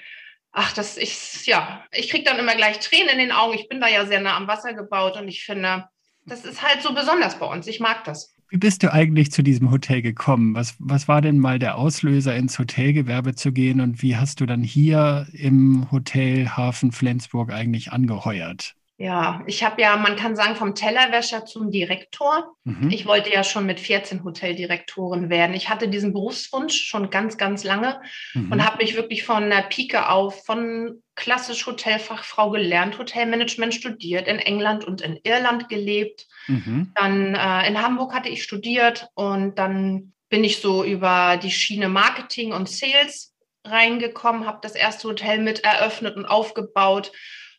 ach, 0.53 0.71
das 0.71 0.97
ist, 0.97 1.45
ja, 1.45 1.85
ich 1.91 2.09
kriege 2.09 2.23
dann 2.23 2.39
immer 2.39 2.55
gleich 2.55 2.79
Tränen 2.79 3.09
in 3.09 3.17
den 3.17 3.31
Augen. 3.33 3.55
Ich 3.55 3.67
bin 3.67 3.81
da 3.81 3.89
ja 3.89 4.05
sehr 4.05 4.21
nah 4.21 4.37
am 4.37 4.47
Wasser 4.47 4.73
gebaut 4.73 5.17
und 5.17 5.27
ich 5.27 5.43
finde, 5.43 5.89
das 6.25 6.45
ist 6.45 6.61
halt 6.61 6.81
so 6.81 6.93
besonders 6.93 7.37
bei 7.37 7.47
uns. 7.47 7.67
Ich 7.67 7.81
mag 7.81 8.05
das. 8.05 8.32
Wie 8.49 8.57
bist 8.57 8.83
du 8.83 8.93
eigentlich 8.93 9.31
zu 9.31 9.41
diesem 9.43 9.69
Hotel 9.71 10.01
gekommen? 10.01 10.55
Was, 10.55 10.75
was 10.79 11.07
war 11.09 11.21
denn 11.21 11.39
mal 11.39 11.59
der 11.59 11.77
Auslöser, 11.77 12.35
ins 12.35 12.57
Hotelgewerbe 12.59 13.35
zu 13.35 13.51
gehen 13.51 13.81
und 13.81 14.01
wie 14.01 14.15
hast 14.15 14.39
du 14.39 14.45
dann 14.45 14.63
hier 14.63 15.27
im 15.33 15.91
Hotel 15.91 16.47
Hafen 16.49 16.91
Flensburg 16.93 17.51
eigentlich 17.51 17.91
angeheuert? 17.91 18.75
Ja, 18.97 19.41
ich 19.47 19.63
habe 19.63 19.81
ja, 19.81 19.97
man 19.97 20.15
kann 20.15 20.35
sagen, 20.35 20.55
vom 20.55 20.75
Tellerwäscher 20.75 21.45
zum 21.45 21.71
Direktor. 21.71 22.55
Mhm. 22.63 22.91
Ich 22.91 23.07
wollte 23.07 23.33
ja 23.33 23.43
schon 23.43 23.65
mit 23.65 23.79
14 23.79 24.23
Hoteldirektoren 24.23 25.31
werden. 25.31 25.55
Ich 25.55 25.67
hatte 25.69 25.87
diesen 25.87 26.13
Berufswunsch 26.13 26.85
schon 26.85 27.09
ganz, 27.09 27.37
ganz 27.37 27.63
lange 27.63 27.99
mhm. 28.35 28.51
und 28.51 28.63
habe 28.63 28.77
mich 28.77 28.95
wirklich 28.95 29.23
von 29.23 29.49
der 29.49 29.63
Pike 29.63 30.09
auf, 30.09 30.45
von 30.45 31.01
klassisch 31.15 31.65
Hotelfachfrau 31.65 32.51
gelernt, 32.51 32.99
Hotelmanagement 32.99 33.73
studiert, 33.73 34.27
in 34.27 34.37
England 34.37 34.85
und 34.85 35.01
in 35.01 35.19
Irland 35.23 35.69
gelebt. 35.69 36.27
Mhm. 36.47 36.91
Dann 36.93 37.33
äh, 37.33 37.67
in 37.67 37.81
Hamburg 37.81 38.13
hatte 38.13 38.29
ich 38.29 38.43
studiert 38.43 39.07
und 39.15 39.57
dann 39.57 40.13
bin 40.29 40.43
ich 40.43 40.61
so 40.61 40.83
über 40.83 41.37
die 41.41 41.51
Schiene 41.51 41.89
Marketing 41.89 42.53
und 42.53 42.69
Sales 42.69 43.33
reingekommen, 43.65 44.45
habe 44.45 44.59
das 44.61 44.75
erste 44.75 45.07
Hotel 45.07 45.39
mit 45.39 45.63
eröffnet 45.63 46.15
und 46.15 46.25
aufgebaut 46.25 47.11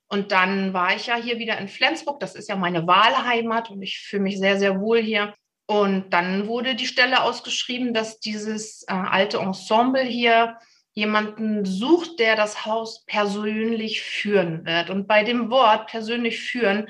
und 0.09 0.33
dann 0.33 0.73
war 0.73 0.95
ich 0.95 1.07
ja 1.07 1.17
hier 1.17 1.39
wieder 1.39 1.59
in 1.59 1.69
Flensburg. 1.69 2.21
Das 2.21 2.35
ist 2.35 2.49
ja 2.49 2.57
meine 2.57 2.87
Wahlheimat 2.87 3.71
und 3.71 3.83
ich 3.83 3.99
fühle 3.99 4.23
mich 4.23 4.39
sehr, 4.39 4.59
sehr 4.59 4.81
wohl 4.81 5.01
hier. 5.01 5.35
Und 5.67 6.11
dann 6.11 6.47
wurde 6.47 6.75
die 6.75 6.87
Stelle 6.87 7.23
ausgeschrieben, 7.23 7.95
dass 7.95 8.21
dieses 8.21 8.83
äh, 8.83 8.93
alte 8.93 9.39
Ensemble 9.39 10.05
hier 10.05 10.59
jemanden 10.93 11.65
sucht, 11.65 12.21
der 12.21 12.37
das 12.37 12.67
Haus 12.67 13.05
persönlich 13.07 14.03
führen 14.03 14.65
wird. 14.65 14.91
Und 14.91 15.09
bei 15.09 15.25
dem 15.25 15.51
Wort 15.51 15.89
persönlich 15.89 16.41
führen 16.41 16.87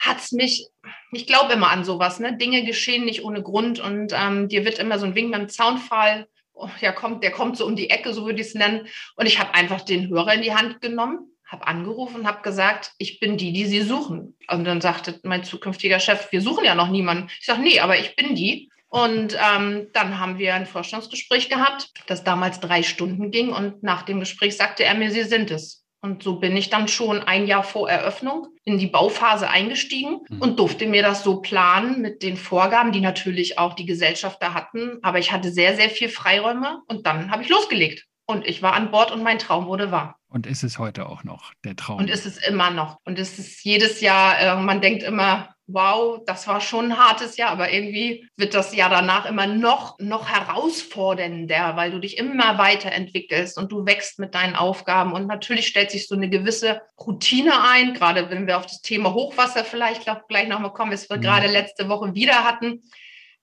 hat 0.00 0.18
es 0.18 0.32
mich, 0.32 0.68
ich 1.12 1.26
glaube 1.26 1.52
immer 1.52 1.70
an 1.70 1.84
sowas, 1.84 2.18
ne? 2.18 2.36
Dinge 2.36 2.64
geschehen 2.64 3.04
nicht 3.04 3.24
ohne 3.24 3.42
Grund 3.42 3.78
und 3.78 4.12
ähm, 4.16 4.48
dir 4.48 4.64
wird 4.64 4.78
immer 4.78 4.98
so 4.98 5.06
ein 5.06 5.14
Wink 5.14 5.32
beim 5.32 5.48
Zaunfall, 5.48 6.26
oh, 6.54 6.68
ja, 6.80 6.92
kommt, 6.92 7.22
der 7.22 7.30
kommt 7.30 7.56
so 7.56 7.66
um 7.66 7.76
die 7.76 7.90
Ecke, 7.90 8.14
so 8.14 8.24
würde 8.24 8.40
ich 8.40 8.48
es 8.48 8.54
nennen. 8.54 8.86
Und 9.16 9.26
ich 9.26 9.38
habe 9.38 9.54
einfach 9.54 9.82
den 9.82 10.08
Hörer 10.08 10.34
in 10.34 10.42
die 10.42 10.54
Hand 10.54 10.80
genommen 10.80 11.27
habe 11.48 11.66
angerufen 11.66 12.20
und 12.20 12.26
habe 12.26 12.42
gesagt, 12.42 12.92
ich 12.98 13.20
bin 13.20 13.36
die, 13.36 13.52
die 13.52 13.66
Sie 13.66 13.82
suchen. 13.82 14.36
Und 14.50 14.64
dann 14.64 14.80
sagte 14.80 15.18
mein 15.24 15.44
zukünftiger 15.44 15.98
Chef, 15.98 16.30
wir 16.30 16.42
suchen 16.42 16.64
ja 16.64 16.74
noch 16.74 16.90
niemanden. 16.90 17.28
Ich 17.40 17.46
sage, 17.46 17.62
nee, 17.62 17.80
aber 17.80 17.98
ich 17.98 18.14
bin 18.14 18.34
die. 18.34 18.70
Und 18.90 19.36
ähm, 19.36 19.88
dann 19.92 20.18
haben 20.18 20.38
wir 20.38 20.54
ein 20.54 20.66
Vorstellungsgespräch 20.66 21.48
gehabt, 21.48 21.90
das 22.06 22.24
damals 22.24 22.60
drei 22.60 22.82
Stunden 22.82 23.30
ging. 23.30 23.50
Und 23.50 23.82
nach 23.82 24.02
dem 24.02 24.20
Gespräch 24.20 24.56
sagte 24.56 24.84
er 24.84 24.94
mir, 24.94 25.10
Sie 25.10 25.24
sind 25.24 25.50
es. 25.50 25.84
Und 26.00 26.22
so 26.22 26.38
bin 26.38 26.56
ich 26.56 26.70
dann 26.70 26.86
schon 26.86 27.22
ein 27.22 27.46
Jahr 27.46 27.64
vor 27.64 27.90
Eröffnung 27.90 28.46
in 28.64 28.78
die 28.78 28.86
Bauphase 28.86 29.50
eingestiegen 29.50 30.20
mhm. 30.28 30.40
und 30.40 30.58
durfte 30.58 30.86
mir 30.86 31.02
das 31.02 31.24
so 31.24 31.40
planen 31.40 32.00
mit 32.00 32.22
den 32.22 32.36
Vorgaben, 32.36 32.92
die 32.92 33.00
natürlich 33.00 33.58
auch 33.58 33.74
die 33.74 33.86
Gesellschafter 33.86 34.54
hatten. 34.54 34.98
Aber 35.02 35.18
ich 35.18 35.32
hatte 35.32 35.50
sehr, 35.50 35.74
sehr 35.74 35.90
viel 35.90 36.08
Freiräume 36.08 36.82
und 36.86 37.06
dann 37.06 37.30
habe 37.30 37.42
ich 37.42 37.48
losgelegt. 37.48 38.06
Und 38.30 38.46
ich 38.46 38.60
war 38.60 38.74
an 38.74 38.90
Bord 38.90 39.10
und 39.10 39.22
mein 39.22 39.38
Traum 39.38 39.66
wurde 39.66 39.90
wahr. 39.90 40.18
Und 40.28 40.46
ist 40.46 40.62
es 40.62 40.78
heute 40.78 41.08
auch 41.08 41.24
noch 41.24 41.54
der 41.64 41.76
Traum? 41.76 41.98
Und 41.98 42.10
ist 42.10 42.26
es 42.26 42.36
immer 42.36 42.70
noch. 42.70 42.98
Und 43.06 43.18
es 43.18 43.38
ist 43.38 43.64
jedes 43.64 44.02
Jahr, 44.02 44.38
äh, 44.38 44.56
man 44.60 44.82
denkt 44.82 45.02
immer, 45.02 45.54
wow, 45.66 46.20
das 46.26 46.46
war 46.46 46.60
schon 46.60 46.92
ein 46.92 46.98
hartes 46.98 47.38
Jahr, 47.38 47.50
aber 47.50 47.72
irgendwie 47.72 48.28
wird 48.36 48.52
das 48.52 48.74
Jahr 48.74 48.90
danach 48.90 49.24
immer 49.24 49.46
noch, 49.46 49.98
noch 49.98 50.28
herausfordernder, 50.28 51.76
weil 51.76 51.90
du 51.90 52.00
dich 52.00 52.18
immer 52.18 52.58
weiterentwickelst 52.58 53.56
und 53.56 53.72
du 53.72 53.86
wächst 53.86 54.18
mit 54.18 54.34
deinen 54.34 54.56
Aufgaben. 54.56 55.14
Und 55.14 55.26
natürlich 55.26 55.66
stellt 55.66 55.90
sich 55.90 56.06
so 56.06 56.14
eine 56.14 56.28
gewisse 56.28 56.82
Routine 57.00 57.62
ein, 57.66 57.94
gerade 57.94 58.28
wenn 58.28 58.46
wir 58.46 58.58
auf 58.58 58.66
das 58.66 58.82
Thema 58.82 59.14
Hochwasser 59.14 59.64
vielleicht 59.64 60.04
gleich 60.28 60.48
nochmal 60.48 60.74
kommen, 60.74 60.92
was 60.92 61.08
wir 61.08 61.16
mhm. 61.16 61.22
gerade 61.22 61.46
letzte 61.46 61.88
Woche 61.88 62.14
wieder 62.14 62.44
hatten. 62.44 62.82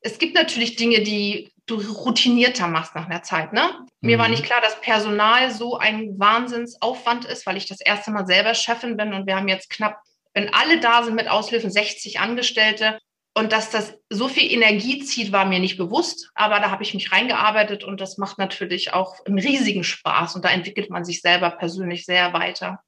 Es 0.02 0.20
gibt 0.20 0.36
natürlich 0.36 0.76
Dinge, 0.76 1.02
die 1.02 1.52
du 1.68 1.76
routinierter 1.80 2.68
machst 2.68 2.96
nach 2.96 3.08
einer 3.08 3.24
Zeit. 3.24 3.54
Ne? 3.54 3.62
Mhm. 4.02 4.08
Mir 4.08 4.20
war 4.20 4.28
mhm. 4.28 4.36
nicht 4.36 4.46
klar, 4.46 4.62
dass 4.62 4.80
Personal 4.82 5.52
so 5.52 5.78
ein 5.78 6.20
Wahnsinnsaufwand 6.20 7.26
ist, 7.26 7.46
weil 7.46 7.58
ich 7.58 7.66
das 7.66 7.82
erste 7.82 8.12
Mal 8.12 8.28
selber 8.28 8.54
Chefin 8.54 8.98
bin 8.98 9.14
und 9.14 9.26
wir 9.28 9.36
haben 9.36 9.48
jetzt 9.48 9.70
knapp 9.70 10.00
wenn 10.36 10.54
alle 10.54 10.80
da 10.82 11.02
sind 11.02 11.16
mit 11.16 11.30
Aushilfen, 11.30 11.72
60 11.72 12.20
Angestellte, 12.20 13.00
und 13.38 13.52
dass 13.52 13.70
das 13.70 13.98
so 14.10 14.30
viel 14.30 14.50
Energie 14.50 15.04
zieht, 15.04 15.34
war 15.34 15.44
mir 15.44 15.60
nicht 15.60 15.76
bewusst, 15.76 16.32
aber 16.36 16.62
da 16.62 16.72
habe 16.72 16.84
ich 16.84 16.94
mich 16.94 17.12
reingearbeitet 17.12 17.84
und 17.84 18.00
das 18.00 18.18
macht 18.18 18.38
natürlich 18.38 18.94
auch 18.94 19.26
einen 19.26 19.40
riesigen 19.40 19.84
Spaß 19.84 20.36
und 20.36 20.46
da 20.46 20.50
entwickelt 20.50 20.90
man 20.90 21.04
sich 21.04 21.20
selber 21.20 21.50
persönlich 21.50 22.06
sehr 22.06 22.32
weiter. 22.32 22.80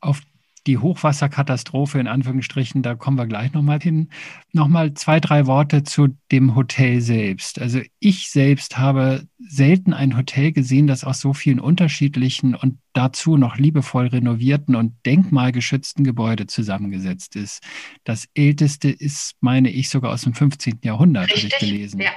Auf 0.00 0.22
die 0.68 0.78
Hochwasserkatastrophe 0.78 1.98
in 1.98 2.06
Anführungsstrichen, 2.06 2.82
da 2.82 2.94
kommen 2.94 3.16
wir 3.16 3.26
gleich 3.26 3.54
nochmal 3.54 3.80
hin. 3.80 4.10
Nochmal 4.52 4.92
zwei, 4.94 5.18
drei 5.18 5.46
Worte 5.46 5.82
zu 5.82 6.08
dem 6.30 6.54
Hotel 6.54 7.00
selbst. 7.00 7.58
Also 7.58 7.80
ich 7.98 8.30
selbst 8.30 8.78
habe 8.78 9.26
selten 9.38 9.94
ein 9.94 10.16
Hotel 10.16 10.52
gesehen, 10.52 10.86
das 10.86 11.04
aus 11.04 11.20
so 11.20 11.32
vielen 11.32 11.58
unterschiedlichen 11.58 12.54
und 12.54 12.78
dazu 12.92 13.38
noch 13.38 13.56
liebevoll 13.56 14.08
renovierten 14.08 14.76
und 14.76 14.94
denkmalgeschützten 15.06 16.04
Gebäude 16.04 16.46
zusammengesetzt 16.46 17.34
ist. 17.34 17.62
Das 18.04 18.28
älteste 18.34 18.90
ist, 18.90 19.36
meine 19.40 19.70
ich, 19.70 19.88
sogar 19.88 20.12
aus 20.12 20.22
dem 20.22 20.34
15. 20.34 20.80
Jahrhundert, 20.84 21.30
habe 21.30 21.40
ich 21.40 21.58
gelesen. 21.58 22.00
Ja. 22.00 22.10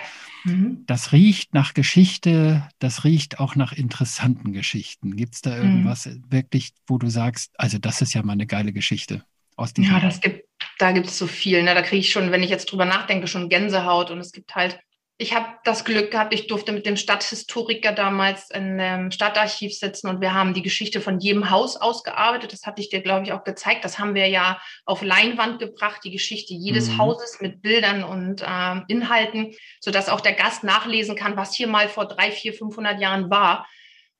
Mhm. 0.43 0.83
Das 0.87 1.11
riecht 1.11 1.53
nach 1.53 1.73
Geschichte, 1.73 2.67
das 2.79 3.03
riecht 3.03 3.39
auch 3.39 3.55
nach 3.55 3.73
interessanten 3.73 4.53
Geschichten. 4.53 5.15
Gibt 5.15 5.35
es 5.35 5.41
da 5.41 5.55
mhm. 5.55 5.63
irgendwas 5.63 6.05
mhm. 6.05 6.23
wirklich, 6.29 6.73
wo 6.87 6.97
du 6.97 7.09
sagst, 7.09 7.51
also 7.57 7.77
das 7.77 8.01
ist 8.01 8.13
ja 8.13 8.23
mal 8.23 8.33
eine 8.33 8.47
geile 8.47 8.73
Geschichte 8.73 9.23
aus 9.55 9.73
diesem 9.73 9.91
Ja, 9.91 9.99
das 9.99 10.21
gibt, 10.21 10.45
da 10.79 10.91
gibt 10.91 11.07
es 11.07 11.17
so 11.17 11.27
viel. 11.27 11.63
Ne? 11.63 11.73
Da 11.75 11.81
kriege 11.81 11.99
ich 11.99 12.11
schon, 12.11 12.31
wenn 12.31 12.43
ich 12.43 12.49
jetzt 12.49 12.71
drüber 12.71 12.85
nachdenke, 12.85 13.27
schon 13.27 13.49
Gänsehaut. 13.49 14.11
Und 14.11 14.19
es 14.19 14.31
gibt 14.31 14.55
halt 14.55 14.79
ich 15.21 15.35
habe 15.35 15.45
das 15.63 15.85
Glück 15.85 16.09
gehabt, 16.09 16.33
ich 16.33 16.47
durfte 16.47 16.71
mit 16.71 16.87
dem 16.87 16.97
Stadthistoriker 16.97 17.91
damals 17.91 18.49
in 18.49 18.79
einem 18.79 19.11
Stadtarchiv 19.11 19.71
sitzen 19.71 20.07
und 20.07 20.19
wir 20.19 20.33
haben 20.33 20.55
die 20.55 20.63
Geschichte 20.63 20.99
von 20.99 21.19
jedem 21.19 21.51
Haus 21.51 21.77
ausgearbeitet. 21.77 22.51
Das 22.51 22.65
hatte 22.65 22.81
ich 22.81 22.89
dir, 22.89 23.01
glaube 23.01 23.25
ich, 23.25 23.31
auch 23.31 23.43
gezeigt. 23.43 23.85
Das 23.85 23.99
haben 23.99 24.15
wir 24.15 24.27
ja 24.27 24.59
auf 24.83 25.03
Leinwand 25.03 25.59
gebracht, 25.59 26.01
die 26.03 26.11
Geschichte 26.11 26.55
jedes 26.55 26.89
mhm. 26.89 26.97
Hauses 26.97 27.39
mit 27.39 27.61
Bildern 27.61 28.03
und 28.03 28.41
äh, 28.41 28.81
Inhalten, 28.87 29.53
sodass 29.79 30.09
auch 30.09 30.21
der 30.21 30.33
Gast 30.33 30.63
nachlesen 30.63 31.15
kann, 31.15 31.37
was 31.37 31.53
hier 31.53 31.67
mal 31.67 31.87
vor 31.87 32.07
drei, 32.07 32.31
vier, 32.31 32.53
500 32.55 32.99
Jahren 32.99 33.29
war. 33.29 33.67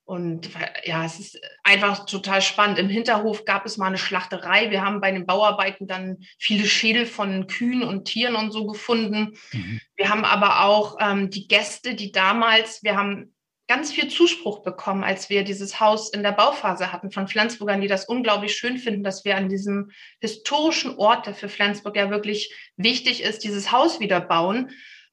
Und 0.04 0.50
ja, 0.84 1.04
es 1.04 1.20
ist 1.20 1.40
einfach 1.62 2.06
total 2.06 2.42
spannend. 2.42 2.78
Im 2.78 2.88
Hinterhof 2.88 3.44
gab 3.44 3.64
es 3.64 3.76
mal 3.76 3.86
eine 3.86 3.98
Schlachterei. 3.98 4.70
Wir 4.70 4.84
haben 4.84 5.00
bei 5.00 5.12
den 5.12 5.26
Bauarbeiten 5.26 5.86
dann 5.86 6.18
viele 6.38 6.66
Schädel 6.66 7.06
von 7.06 7.46
Kühen 7.46 7.82
und 7.82 8.04
Tieren 8.04 8.34
und 8.34 8.50
so 8.50 8.66
gefunden. 8.66 9.38
Mhm. 9.52 9.80
Wir 9.96 10.08
haben 10.08 10.24
aber 10.24 10.64
auch 10.64 10.96
ähm, 11.00 11.30
die 11.30 11.46
Gäste, 11.46 11.94
die 11.94 12.10
damals, 12.10 12.82
wir 12.82 12.96
haben 12.96 13.32
ganz 13.68 13.92
viel 13.92 14.08
Zuspruch 14.08 14.62
bekommen, 14.62 15.04
als 15.04 15.30
wir 15.30 15.44
dieses 15.44 15.80
Haus 15.80 16.12
in 16.12 16.22
der 16.22 16.32
Bauphase 16.32 16.92
hatten 16.92 17.10
von 17.10 17.28
Flensburgern, 17.28 17.80
die 17.80 17.88
das 17.88 18.04
unglaublich 18.04 18.54
schön 18.54 18.76
finden, 18.76 19.04
dass 19.04 19.24
wir 19.24 19.36
an 19.36 19.48
diesem 19.48 19.92
historischen 20.20 20.96
Ort, 20.98 21.26
der 21.26 21.34
für 21.34 21.48
Flensburg 21.48 21.96
ja 21.96 22.10
wirklich 22.10 22.52
wichtig 22.76 23.22
ist, 23.22 23.44
dieses 23.44 23.72
Haus 23.72 24.00
wieder 24.00 24.20
bauen. 24.20 24.72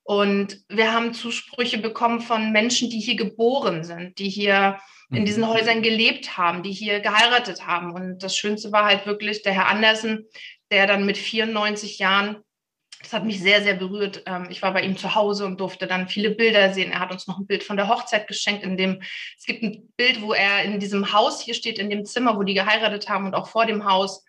Und 0.09 0.63
wir 0.69 0.91
haben 0.91 1.13
Zusprüche 1.13 1.77
bekommen 1.77 2.19
von 2.19 2.51
Menschen, 2.51 2.89
die 2.89 2.99
hier 2.99 3.15
geboren 3.15 3.83
sind, 3.83 4.17
die 4.17 4.27
hier 4.27 4.79
in 5.11 5.23
diesen 5.23 5.43
mhm. 5.43 5.49
Häusern 5.49 5.83
gelebt 5.83 6.35
haben, 6.35 6.63
die 6.63 6.71
hier 6.71 6.99
geheiratet 6.99 7.67
haben. 7.67 7.93
Und 7.93 8.23
das 8.23 8.35
Schönste 8.35 8.71
war 8.71 8.85
halt 8.85 9.05
wirklich 9.05 9.43
der 9.43 9.53
Herr 9.53 9.67
Andersen, 9.67 10.25
der 10.71 10.87
dann 10.87 11.05
mit 11.05 11.19
94 11.19 11.99
Jahren, 11.99 12.37
das 13.03 13.13
hat 13.13 13.23
mich 13.23 13.39
sehr, 13.39 13.61
sehr 13.61 13.75
berührt. 13.75 14.23
Ähm, 14.25 14.47
ich 14.49 14.63
war 14.63 14.73
bei 14.73 14.81
ihm 14.81 14.97
zu 14.97 15.13
Hause 15.13 15.45
und 15.45 15.59
durfte 15.59 15.85
dann 15.85 16.07
viele 16.07 16.31
Bilder 16.31 16.73
sehen. 16.73 16.91
Er 16.91 17.01
hat 17.01 17.11
uns 17.11 17.27
noch 17.27 17.37
ein 17.37 17.45
Bild 17.45 17.63
von 17.63 17.77
der 17.77 17.87
Hochzeit 17.87 18.27
geschenkt, 18.27 18.63
in 18.63 18.77
dem 18.77 19.03
es 19.37 19.45
gibt 19.45 19.61
ein 19.61 19.89
Bild, 19.95 20.23
wo 20.23 20.33
er 20.33 20.63
in 20.63 20.79
diesem 20.79 21.13
Haus 21.13 21.39
hier 21.39 21.53
steht, 21.53 21.77
in 21.77 21.91
dem 21.91 22.03
Zimmer, 22.03 22.35
wo 22.35 22.41
die 22.41 22.55
geheiratet 22.55 23.09
haben 23.09 23.27
und 23.27 23.35
auch 23.35 23.47
vor 23.47 23.67
dem 23.67 23.85
Haus. 23.85 24.25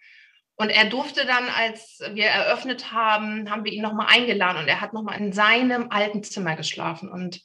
Und 0.60 0.68
er 0.68 0.84
durfte 0.84 1.24
dann, 1.24 1.44
als 1.48 2.02
wir 2.12 2.26
eröffnet 2.26 2.92
haben, 2.92 3.50
haben 3.50 3.64
wir 3.64 3.72
ihn 3.72 3.80
nochmal 3.80 4.08
eingeladen 4.10 4.58
und 4.58 4.68
er 4.68 4.82
hat 4.82 4.92
nochmal 4.92 5.18
in 5.18 5.32
seinem 5.32 5.86
alten 5.88 6.22
Zimmer 6.22 6.54
geschlafen. 6.54 7.08
Und 7.08 7.40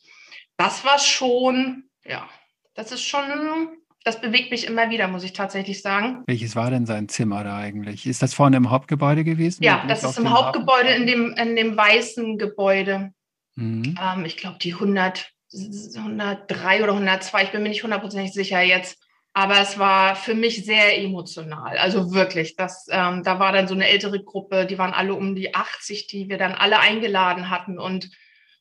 das 0.57 0.83
war 0.83 0.99
schon, 0.99 1.85
ja, 2.03 2.27
das 2.73 2.91
ist 2.91 3.03
schon, 3.03 3.69
das 4.03 4.19
bewegt 4.19 4.51
mich 4.51 4.67
immer 4.67 4.89
wieder, 4.89 5.07
muss 5.07 5.23
ich 5.23 5.31
tatsächlich 5.31 5.81
sagen. 5.81 6.23
Welches 6.27 6.57
war 6.57 6.69
denn 6.69 6.85
sein 6.85 7.07
Zimmer 7.07 7.45
da 7.45 7.55
eigentlich? 7.55 8.05
Ist 8.05 8.21
das 8.21 8.33
vorne 8.33 8.57
im 8.57 8.69
Hauptgebäude 8.69 9.23
gewesen? 9.23 9.63
Ja, 9.63 9.85
das 9.87 10.03
ist 10.03 10.19
im 10.19 10.29
Hauptgebäude, 10.29 10.89
in 10.89 11.07
dem, 11.07 11.31
in 11.37 11.55
dem 11.55 11.77
weißen 11.77 12.37
Gebäude. 12.37 13.13
Mhm. 13.55 13.97
Ähm, 13.97 14.25
ich 14.25 14.35
glaube, 14.35 14.57
die 14.61 14.73
100, 14.73 15.31
103 15.95 16.83
oder 16.83 16.91
102, 16.91 17.43
ich 17.43 17.51
bin 17.53 17.63
mir 17.63 17.69
nicht 17.69 17.83
hundertprozentig 17.83 18.33
sicher 18.33 18.59
jetzt. 18.59 19.01
Aber 19.37 19.59
es 19.59 19.77
war 19.77 20.15
für 20.15 20.33
mich 20.33 20.63
sehr 20.63 20.97
emotional. 20.97 21.77
Also 21.77 22.13
wirklich, 22.13 22.55
das, 22.55 22.87
ähm, 22.89 23.21
da 23.21 23.37
war 23.37 23.51
dann 23.51 23.67
so 23.67 23.73
eine 23.73 23.89
ältere 23.89 24.23
Gruppe, 24.23 24.65
die 24.65 24.77
waren 24.77 24.93
alle 24.93 25.13
um 25.13 25.35
die 25.35 25.53
80, 25.53 26.07
die 26.07 26.29
wir 26.29 26.37
dann 26.37 26.53
alle 26.53 26.79
eingeladen 26.79 27.49
hatten. 27.49 27.77
Und 27.77 28.09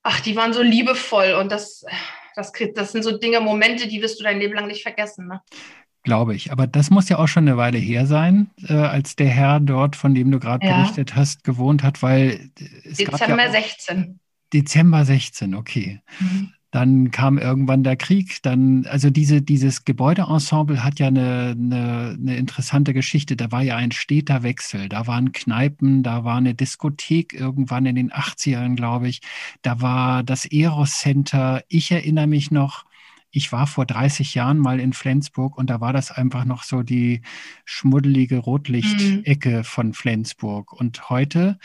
ach, 0.02 0.18
die 0.18 0.34
waren 0.34 0.52
so 0.52 0.62
liebevoll. 0.62 1.34
Und 1.34 1.52
das, 1.52 1.86
das, 2.34 2.50
das 2.74 2.90
sind 2.90 3.04
so 3.04 3.16
Dinge, 3.16 3.38
Momente, 3.38 3.86
die 3.86 4.02
wirst 4.02 4.18
du 4.18 4.24
dein 4.24 4.40
Leben 4.40 4.54
lang 4.54 4.66
nicht 4.66 4.82
vergessen. 4.82 5.28
Ne? 5.28 5.40
Glaube 6.02 6.34
ich. 6.34 6.50
Aber 6.50 6.66
das 6.66 6.90
muss 6.90 7.08
ja 7.08 7.18
auch 7.18 7.28
schon 7.28 7.46
eine 7.46 7.56
Weile 7.56 7.78
her 7.78 8.06
sein, 8.06 8.50
äh, 8.68 8.72
als 8.72 9.14
der 9.14 9.28
Herr 9.28 9.60
dort, 9.60 9.94
von 9.94 10.12
dem 10.12 10.32
du 10.32 10.40
gerade 10.40 10.66
ja. 10.66 10.78
berichtet 10.78 11.14
hast, 11.14 11.44
gewohnt 11.44 11.84
hat, 11.84 12.02
weil 12.02 12.50
es 12.82 12.96
Dezember 12.96 13.44
ja 13.44 13.52
16. 13.52 14.18
Dezember 14.52 15.04
16, 15.04 15.54
okay. 15.54 16.00
Mhm. 16.18 16.52
Dann 16.74 17.12
kam 17.12 17.38
irgendwann 17.38 17.84
der 17.84 17.94
Krieg. 17.94 18.42
Dann, 18.42 18.84
also 18.86 19.08
diese, 19.08 19.42
dieses 19.42 19.84
Gebäudeensemble 19.84 20.82
hat 20.82 20.98
ja 20.98 21.06
eine, 21.06 21.54
eine, 21.56 22.16
eine 22.20 22.36
interessante 22.36 22.92
Geschichte. 22.92 23.36
Da 23.36 23.52
war 23.52 23.62
ja 23.62 23.76
ein 23.76 23.92
steter 23.92 24.42
Wechsel. 24.42 24.88
Da 24.88 25.06
waren 25.06 25.30
Kneipen, 25.30 26.02
da 26.02 26.24
war 26.24 26.36
eine 26.36 26.52
Diskothek 26.52 27.32
irgendwann 27.32 27.86
in 27.86 27.94
den 27.94 28.10
80ern, 28.10 28.74
glaube 28.74 29.06
ich. 29.06 29.20
Da 29.62 29.82
war 29.82 30.24
das 30.24 30.46
Eros 30.46 30.98
Center. 30.98 31.62
Ich 31.68 31.92
erinnere 31.92 32.26
mich 32.26 32.50
noch, 32.50 32.84
ich 33.30 33.52
war 33.52 33.68
vor 33.68 33.86
30 33.86 34.34
Jahren 34.34 34.58
mal 34.58 34.80
in 34.80 34.94
Flensburg 34.94 35.56
und 35.56 35.70
da 35.70 35.80
war 35.80 35.92
das 35.92 36.10
einfach 36.10 36.44
noch 36.44 36.64
so 36.64 36.82
die 36.82 37.22
schmuddelige 37.64 38.38
Rotlichtecke 38.38 39.58
mhm. 39.58 39.64
von 39.64 39.94
Flensburg. 39.94 40.72
Und 40.72 41.08
heute 41.08 41.56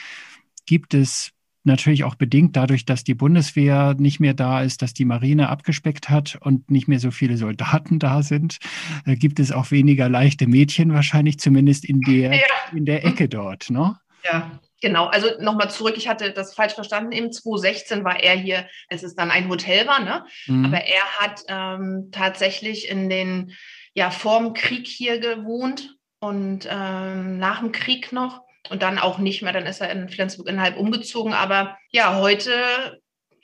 gibt 0.67 0.93
es 0.93 1.31
natürlich 1.63 2.03
auch 2.03 2.15
bedingt 2.15 2.55
dadurch, 2.55 2.85
dass 2.85 3.03
die 3.03 3.13
Bundeswehr 3.13 3.95
nicht 3.97 4.19
mehr 4.19 4.33
da 4.33 4.61
ist, 4.61 4.81
dass 4.81 4.93
die 4.93 5.05
Marine 5.05 5.49
abgespeckt 5.49 6.09
hat 6.09 6.37
und 6.41 6.69
nicht 6.71 6.87
mehr 6.87 6.99
so 6.99 7.11
viele 7.11 7.37
Soldaten 7.37 7.99
da 7.99 8.23
sind, 8.23 8.59
äh, 9.05 9.15
gibt 9.15 9.39
es 9.39 9.51
auch 9.51 9.71
weniger 9.71 10.09
leichte 10.09 10.47
Mädchen 10.47 10.93
wahrscheinlich, 10.93 11.39
zumindest 11.39 11.85
in 11.85 12.01
der, 12.01 12.35
ja. 12.35 12.43
in 12.73 12.85
der 12.85 13.05
Ecke 13.05 13.29
dort, 13.29 13.69
ne? 13.69 13.97
Ja. 14.23 14.59
Genau, 14.81 15.07
also 15.07 15.27
nochmal 15.41 15.69
zurück, 15.69 15.95
ich 15.97 16.07
hatte 16.07 16.31
das 16.31 16.53
falsch 16.53 16.73
verstanden. 16.73 17.11
Im 17.11 17.33
2016 17.33 18.05
war 18.05 18.23
er 18.23 18.35
hier, 18.35 18.65
als 18.87 19.03
es 19.03 19.13
dann 19.13 19.29
ein 19.29 19.49
Hotel 19.49 19.85
war, 19.87 19.99
ne? 19.99 20.25
Mhm. 20.47 20.65
Aber 20.65 20.77
er 20.77 21.03
hat 21.19 21.43
ähm, 21.49 22.09
tatsächlich 22.13 22.89
in 22.89 23.09
den, 23.09 23.51
ja, 23.93 24.09
vorm 24.09 24.53
Krieg 24.53 24.87
hier 24.87 25.19
gewohnt 25.19 25.97
und 26.19 26.65
ähm, 26.71 27.39
nach 27.39 27.59
dem 27.59 27.73
Krieg 27.73 28.13
noch 28.13 28.41
und 28.69 28.81
dann 28.81 28.99
auch 28.99 29.17
nicht 29.17 29.41
mehr. 29.41 29.53
Dann 29.53 29.65
ist 29.65 29.81
er 29.81 29.91
in 29.91 30.09
Flensburg 30.09 30.47
innerhalb 30.47 30.77
umgezogen. 30.77 31.33
Aber 31.33 31.77
ja, 31.91 32.19
heute 32.19 32.51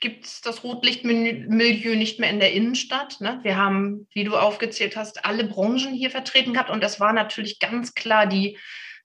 gibt 0.00 0.26
es 0.26 0.40
das 0.40 0.62
Rotlichtmilieu 0.62 1.96
nicht 1.96 2.20
mehr 2.20 2.30
in 2.30 2.40
der 2.40 2.52
Innenstadt. 2.52 3.20
Ne? 3.20 3.40
Wir 3.42 3.56
haben, 3.56 4.06
wie 4.12 4.24
du 4.24 4.36
aufgezählt 4.36 4.96
hast, 4.96 5.24
alle 5.24 5.44
Branchen 5.44 5.94
hier 5.94 6.10
vertreten 6.10 6.52
gehabt. 6.52 6.70
Und 6.70 6.82
das 6.82 7.00
war 7.00 7.12
natürlich 7.12 7.58
ganz 7.58 7.94
klar 7.94 8.26
die 8.26 8.58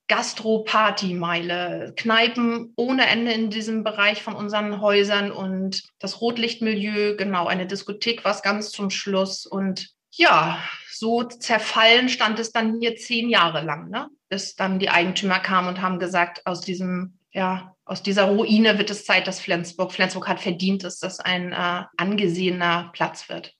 Gastro-Party-Meile, 0.08 1.94
Kneipen 1.96 2.74
ohne 2.76 3.08
Ende 3.08 3.32
in 3.32 3.50
diesem 3.50 3.86
Bereich 3.86 4.22
von 4.22 4.36
unseren 4.36 4.82
Häusern 4.82 5.32
und 5.32 5.84
das 6.00 6.20
Rotlichtmilieu, 6.20 7.16
genau, 7.16 7.48
eine 7.48 7.66
Diskothek 7.66 8.26
war 8.26 8.36
es 8.36 8.42
ganz 8.42 8.72
zum 8.72 8.90
Schluss. 8.90 9.46
Und 9.46 9.88
ja, 10.12 10.62
so 10.92 11.24
zerfallen 11.24 12.10
stand 12.10 12.40
es 12.40 12.52
dann 12.52 12.82
hier 12.82 12.98
zehn 12.98 13.30
Jahre 13.30 13.62
lang, 13.62 13.90
ne? 13.90 14.10
Bis 14.32 14.56
dann 14.56 14.80
die 14.80 14.90
Eigentümer 14.90 15.40
kamen 15.40 15.68
und 15.68 15.82
haben 15.82 16.00
gesagt, 16.00 16.48
aus 16.48 16.62
diesem, 16.62 17.20
ja, 17.32 17.76
aus 17.86 18.02
dieser 18.02 18.24
Ruine 18.24 18.78
wird 18.78 18.90
es 18.90 19.06
Zeit, 19.06 19.28
dass 19.28 19.42
Flensburg, 19.42 19.92
Flensburg 19.92 20.28
hat 20.28 20.40
verdient, 20.40 20.86
dass 20.86 21.00
das 21.00 21.20
ein 21.20 21.52
äh, 21.52 21.84
angesehener 21.98 22.90
Platz 22.94 23.30
wird. 23.30 23.54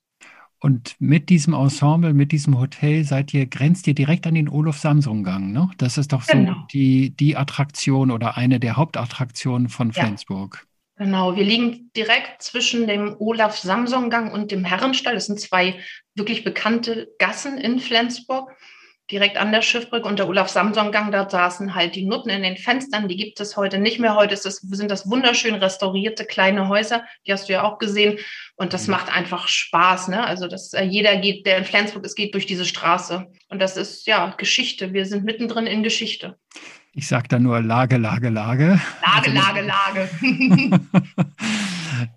Und 0.60 0.96
mit 1.00 1.30
diesem 1.30 1.54
Ensemble, 1.54 2.14
mit 2.14 2.32
diesem 2.32 2.58
Hotel 2.58 3.04
seid 3.04 3.34
ihr, 3.34 3.48
grenzt 3.48 3.88
ihr 3.88 3.96
direkt 3.96 4.26
an 4.28 4.36
den 4.36 4.48
Olaf 4.48 4.78
Samsung-Gang, 4.78 5.52
ne? 5.52 5.70
Das 5.78 5.98
ist 5.98 6.14
doch 6.14 6.22
so 6.22 6.34
genau. 6.34 6.68
die, 6.72 7.10
die 7.10 7.36
Attraktion 7.36 8.12
oder 8.12 8.38
eine 8.38 8.60
der 8.60 8.78
Hauptattraktionen 8.78 9.70
von 9.70 9.92
Flensburg. 9.92 10.60
Ja. 11.00 11.06
Genau, 11.06 11.36
wir 11.36 11.44
liegen 11.44 11.90
direkt 11.98 12.44
zwischen 12.44 12.86
dem 12.86 13.16
Olaf-Samson-Gang 13.18 14.32
und 14.32 14.52
dem 14.52 14.64
Herrenstall. 14.64 15.16
Das 15.16 15.26
sind 15.26 15.40
zwei 15.40 15.80
wirklich 16.14 16.44
bekannte 16.44 17.10
Gassen 17.18 17.58
in 17.58 17.80
Flensburg, 17.80 18.56
direkt 19.12 19.38
an 19.38 19.52
der 19.52 19.62
Schiffbrücke. 19.62 20.08
Und 20.08 20.20
der 20.20 20.28
Olaf-Samson-Gang, 20.28 21.12
da 21.12 21.30
saßen 21.30 21.76
halt 21.76 21.96
die 21.96 22.06
Nutten 22.06 22.30
in 22.30 22.44
den 22.44 22.58
Fenstern. 22.58 23.08
Die 23.08 23.18
gibt 23.18 23.40
es 23.40 23.58
heute 23.58 23.78
nicht 23.78 24.00
mehr. 24.00 24.16
Heute 24.16 24.36
das, 24.36 24.44
sind 24.44 24.90
das 24.90 25.10
wunderschön 25.10 25.56
restaurierte 25.56 26.26
kleine 26.26 26.70
Häuser. 26.70 27.04
Die 27.28 27.34
hast 27.34 27.50
du 27.50 27.54
ja 27.54 27.64
auch 27.64 27.78
gesehen. 27.78 28.18
Und 28.56 28.74
das 28.74 28.88
macht 28.88 29.12
einfach 29.16 29.48
Spaß. 29.48 30.08
Ne? 30.08 30.24
Also, 30.24 30.48
dass 30.48 30.74
äh, 30.74 30.84
jeder 30.84 31.18
geht, 31.18 31.46
der 31.46 31.58
in 31.58 31.66
Flensburg 31.66 32.06
ist, 32.06 32.16
geht 32.16 32.34
durch 32.34 32.46
diese 32.46 32.66
Straße. 32.66 33.28
Und 33.50 33.62
das 33.62 33.78
ist 33.78 34.08
ja 34.08 34.34
Geschichte. 34.38 34.94
Wir 34.94 35.06
sind 35.06 35.24
mittendrin 35.24 35.68
in 35.68 35.84
Geschichte. 35.84 36.38
Ich 36.94 37.08
sage 37.08 37.28
da 37.30 37.40
nur 37.40 37.62
Lage, 37.62 37.98
Lage, 37.98 38.30
Lage. 38.30 38.68
Lage, 38.68 38.82
also, 39.02 39.32
Lage, 39.32 39.62
Lage. 39.62 40.10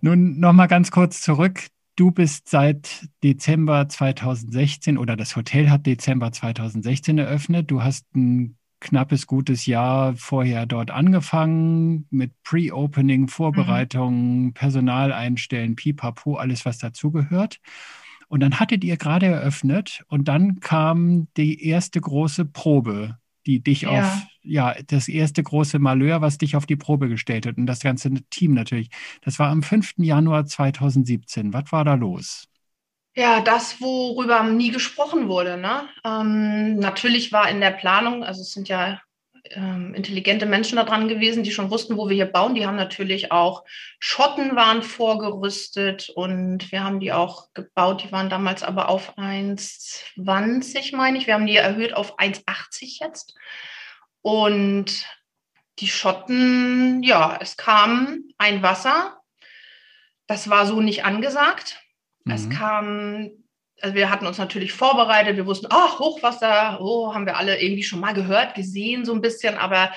Nun 0.01 0.41
nochmal 0.41 0.69
ganz 0.69 0.91
kurz 0.91 1.21
zurück. 1.21 1.61
Du 1.97 2.11
bist 2.11 2.49
seit 2.49 3.09
Dezember 3.23 3.89
2016 3.89 4.99
oder 4.99 5.17
das 5.17 5.37
Hotel 5.37 5.71
hat 5.71 5.87
Dezember 5.87 6.33
2016 6.33 7.19
eröffnet. 7.19 7.71
Du 7.71 7.83
hast 7.83 8.05
ein 8.17 8.57
knappes, 8.81 9.27
gutes 9.27 9.67
Jahr 9.67 10.15
vorher 10.17 10.67
dort 10.67 10.91
angefangen 10.91 12.07
mit 12.11 12.33
Pre-Opening, 12.43 13.29
Vorbereitungen, 13.29 14.47
mhm. 14.47 14.53
Personal 14.55 15.13
einstellen, 15.13 15.77
pipapo, 15.77 16.35
alles, 16.35 16.65
was 16.67 16.79
dazugehört. 16.79 17.61
Und 18.29 18.41
dann 18.41 18.59
hattet 18.59 18.83
ihr 18.83 18.97
gerade 18.97 19.27
eröffnet 19.27 20.05
und 20.09 20.27
dann 20.29 20.61
kam 20.61 21.29
die 21.37 21.65
erste 21.65 22.01
große 22.01 22.45
Probe, 22.45 23.19
die 23.47 23.63
dich 23.63 23.83
ja. 23.83 23.91
auf, 23.91 24.27
ja, 24.45 24.77
das 24.87 25.09
erste 25.09 25.43
große 25.43 25.79
Malheur, 25.79 26.21
was 26.21 26.39
dich 26.39 26.57
auf 26.57 26.67
die 26.67 26.77
Probe 26.77 27.09
gestellt 27.09 27.47
hat 27.47 27.57
und 27.57 27.67
das 27.67 27.81
ganze 27.81 28.11
Team 28.31 28.55
natürlich. 28.55 28.91
Das 29.23 29.39
war 29.39 29.49
am 29.49 29.63
5. 29.63 29.95
Januar 29.99 30.47
2017. 30.47 31.53
Was 31.53 31.73
war 31.73 31.85
da 31.85 31.95
los? 31.95 32.49
Ja, 33.17 33.41
das, 33.41 33.81
worüber 33.81 34.43
nie 34.43 34.71
gesprochen 34.71 35.29
wurde. 35.29 35.57
Ne? 35.57 35.89
Ähm, 36.05 36.77
natürlich 36.77 37.33
war 37.33 37.49
in 37.49 37.61
der 37.61 37.71
Planung, 37.71 38.25
also 38.25 38.43
es 38.43 38.53
sind 38.53 38.69
ja 38.69 39.01
ähm, 39.51 39.95
intelligente 39.95 40.47
Menschen 40.47 40.77
da 40.77 40.85
dran 40.85 41.07
gewesen, 41.07 41.43
die 41.43 41.53
schon 41.53 41.71
wussten, 41.71 41.97
wo 41.97 42.09
wir 42.09 42.15
hier 42.15 42.27
bauen. 42.27 42.55
Die 42.55 42.67
haben 42.67 42.77
natürlich 42.77 43.31
auch 43.31 43.65
Schotten 43.99 44.57
waren 44.57 44.83
vorgerüstet 44.83 46.11
und 46.15 46.73
wir 46.73 46.83
haben 46.83 46.99
die 46.99 47.13
auch 47.13 47.53
gebaut. 47.55 48.05
Die 48.05 48.13
waren 48.13 48.31
damals 48.31 48.63
aber 48.63 48.89
auf 48.89 49.17
1,20, 49.19 50.97
meine 50.97 51.19
ich. 51.19 51.27
Wir 51.27 51.35
haben 51.35 51.47
die 51.47 51.57
erhöht 51.57 51.95
auf 51.95 52.19
1,80 52.19 53.05
jetzt. 53.05 53.35
Und 54.25 55.07
die 55.81 55.87
Schotten, 55.87 57.03
ja, 57.03 57.37
es 57.43 57.59
kam 57.59 58.25
ein 58.39 58.63
Wasser. 58.63 59.21
Das 60.27 60.49
war 60.49 60.67
so 60.67 60.81
nicht 60.81 61.05
angesagt. 61.05 61.83
Mhm. 62.25 62.33
Es 62.33 62.49
kam, 62.49 63.31
also 63.83 63.95
wir 63.95 64.09
hatten 64.09 64.27
uns 64.27 64.39
natürlich 64.39 64.73
vorbereitet, 64.73 65.37
wir 65.37 65.45
wussten, 65.45 65.67
ach, 65.69 65.99
Hochwasser, 65.99 66.79
oh, 66.81 67.13
haben 67.13 67.27
wir 67.27 67.37
alle 67.37 67.61
irgendwie 67.61 67.83
schon 67.83 68.01
mal 68.01 68.15
gehört, 68.15 68.55
gesehen, 68.55 69.05
so 69.05 69.13
ein 69.13 69.21
bisschen, 69.21 69.59
aber 69.59 69.93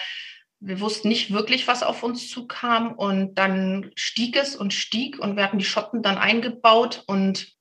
wir 0.60 0.82
wussten 0.82 1.08
nicht 1.08 1.32
wirklich, 1.32 1.66
was 1.70 1.82
auf 1.82 2.04
uns 2.04 2.30
zukam. 2.30 2.92
Und 2.96 3.36
dann 3.36 3.92
stieg 3.96 4.36
es 4.36 4.58
und 4.58 4.74
stieg 4.74 5.20
und 5.20 5.38
wir 5.38 5.44
hatten 5.46 5.60
die 5.60 5.64
Schotten 5.64 6.04
dann 6.04 6.18
eingebaut 6.18 7.06
und 7.08 7.56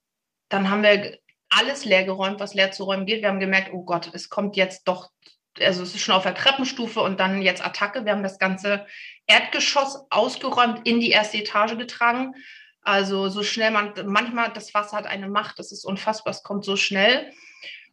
dann 0.48 0.68
haben 0.68 0.82
wir 0.82 1.16
alles 1.48 1.84
leergeräumt, 1.84 2.40
was 2.40 2.54
leer 2.54 2.72
zu 2.72 2.82
räumen 2.82 3.06
geht. 3.06 3.22
Wir 3.22 3.28
haben 3.28 3.38
gemerkt, 3.38 3.70
oh 3.72 3.84
Gott, 3.84 4.10
es 4.12 4.28
kommt 4.28 4.56
jetzt 4.56 4.88
doch, 4.88 5.10
also 5.60 5.82
es 5.82 5.94
ist 5.94 6.00
schon 6.00 6.14
auf 6.14 6.22
der 6.24 6.34
Treppenstufe 6.34 7.00
und 7.00 7.20
dann 7.20 7.42
jetzt 7.42 7.64
Attacke. 7.64 8.04
Wir 8.04 8.12
haben 8.12 8.22
das 8.22 8.38
ganze 8.38 8.86
Erdgeschoss 9.26 10.06
ausgeräumt, 10.10 10.86
in 10.86 11.00
die 11.00 11.10
erste 11.10 11.38
Etage 11.38 11.76
getragen 11.76 12.34
also 12.86 13.28
so 13.28 13.42
schnell 13.42 13.72
man, 13.72 13.92
manchmal 14.06 14.52
das 14.52 14.72
Wasser 14.72 14.96
hat 14.96 15.06
eine 15.06 15.28
Macht, 15.28 15.58
das 15.58 15.72
ist 15.72 15.84
unfassbar, 15.84 16.30
es 16.30 16.44
kommt 16.44 16.64
so 16.64 16.76
schnell. 16.76 17.32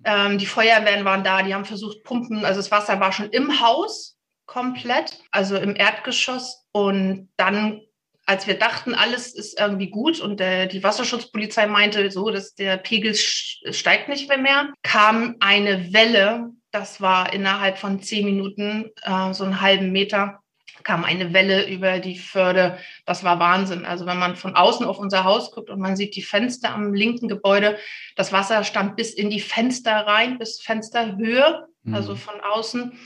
Ähm, 0.05 0.37
die 0.37 0.45
Feuerwehren 0.45 1.03
waren 1.03 1.23
da, 1.23 1.41
die 1.41 1.55
haben 1.55 1.65
versucht, 1.65 2.03
Pumpen, 2.03 2.45
also 2.45 2.59
das 2.59 2.69
Wasser 2.69 2.99
war 2.99 3.11
schon 3.11 3.29
im 3.31 3.59
Haus 3.59 4.19
komplett, 4.45 5.17
also 5.31 5.57
im 5.57 5.75
Erdgeschoss. 5.75 6.67
Und 6.71 7.29
dann, 7.37 7.81
als 8.27 8.45
wir 8.45 8.53
dachten, 8.53 8.93
alles 8.93 9.33
ist 9.33 9.59
irgendwie 9.59 9.89
gut 9.89 10.19
und 10.19 10.39
der, 10.39 10.67
die 10.67 10.83
Wasserschutzpolizei 10.83 11.65
meinte 11.65 12.11
so, 12.11 12.29
dass 12.29 12.53
der 12.53 12.77
Pegel 12.77 13.15
steigt 13.15 14.09
nicht 14.09 14.29
mehr, 14.29 14.73
kam 14.83 15.37
eine 15.39 15.91
Welle, 15.91 16.51
das 16.73 16.99
war 16.99 17.31
innerhalb 17.31 17.77
von 17.77 18.01
zehn 18.01 18.25
Minuten 18.25 18.89
äh, 19.03 19.33
so 19.33 19.43
einen 19.43 19.61
halben 19.61 19.91
Meter 19.91 20.39
kam 20.83 21.05
eine 21.05 21.33
Welle 21.33 21.69
über 21.69 21.99
die 21.99 22.17
Förde. 22.17 22.77
Das 23.05 23.23
war 23.23 23.39
Wahnsinn. 23.39 23.85
Also 23.85 24.05
wenn 24.05 24.17
man 24.17 24.35
von 24.35 24.55
außen 24.55 24.85
auf 24.85 24.97
unser 24.97 25.23
Haus 25.23 25.51
guckt 25.51 25.69
und 25.69 25.79
man 25.79 25.95
sieht 25.95 26.15
die 26.15 26.21
Fenster 26.21 26.73
am 26.73 26.93
linken 26.93 27.27
Gebäude, 27.27 27.77
das 28.15 28.33
Wasser 28.33 28.63
stand 28.63 28.95
bis 28.95 29.13
in 29.13 29.29
die 29.29 29.39
Fenster 29.39 29.91
rein, 29.91 30.39
bis 30.39 30.61
Fensterhöhe, 30.61 31.67
mhm. 31.83 31.93
also 31.93 32.15
von 32.15 32.41
außen. 32.41 32.97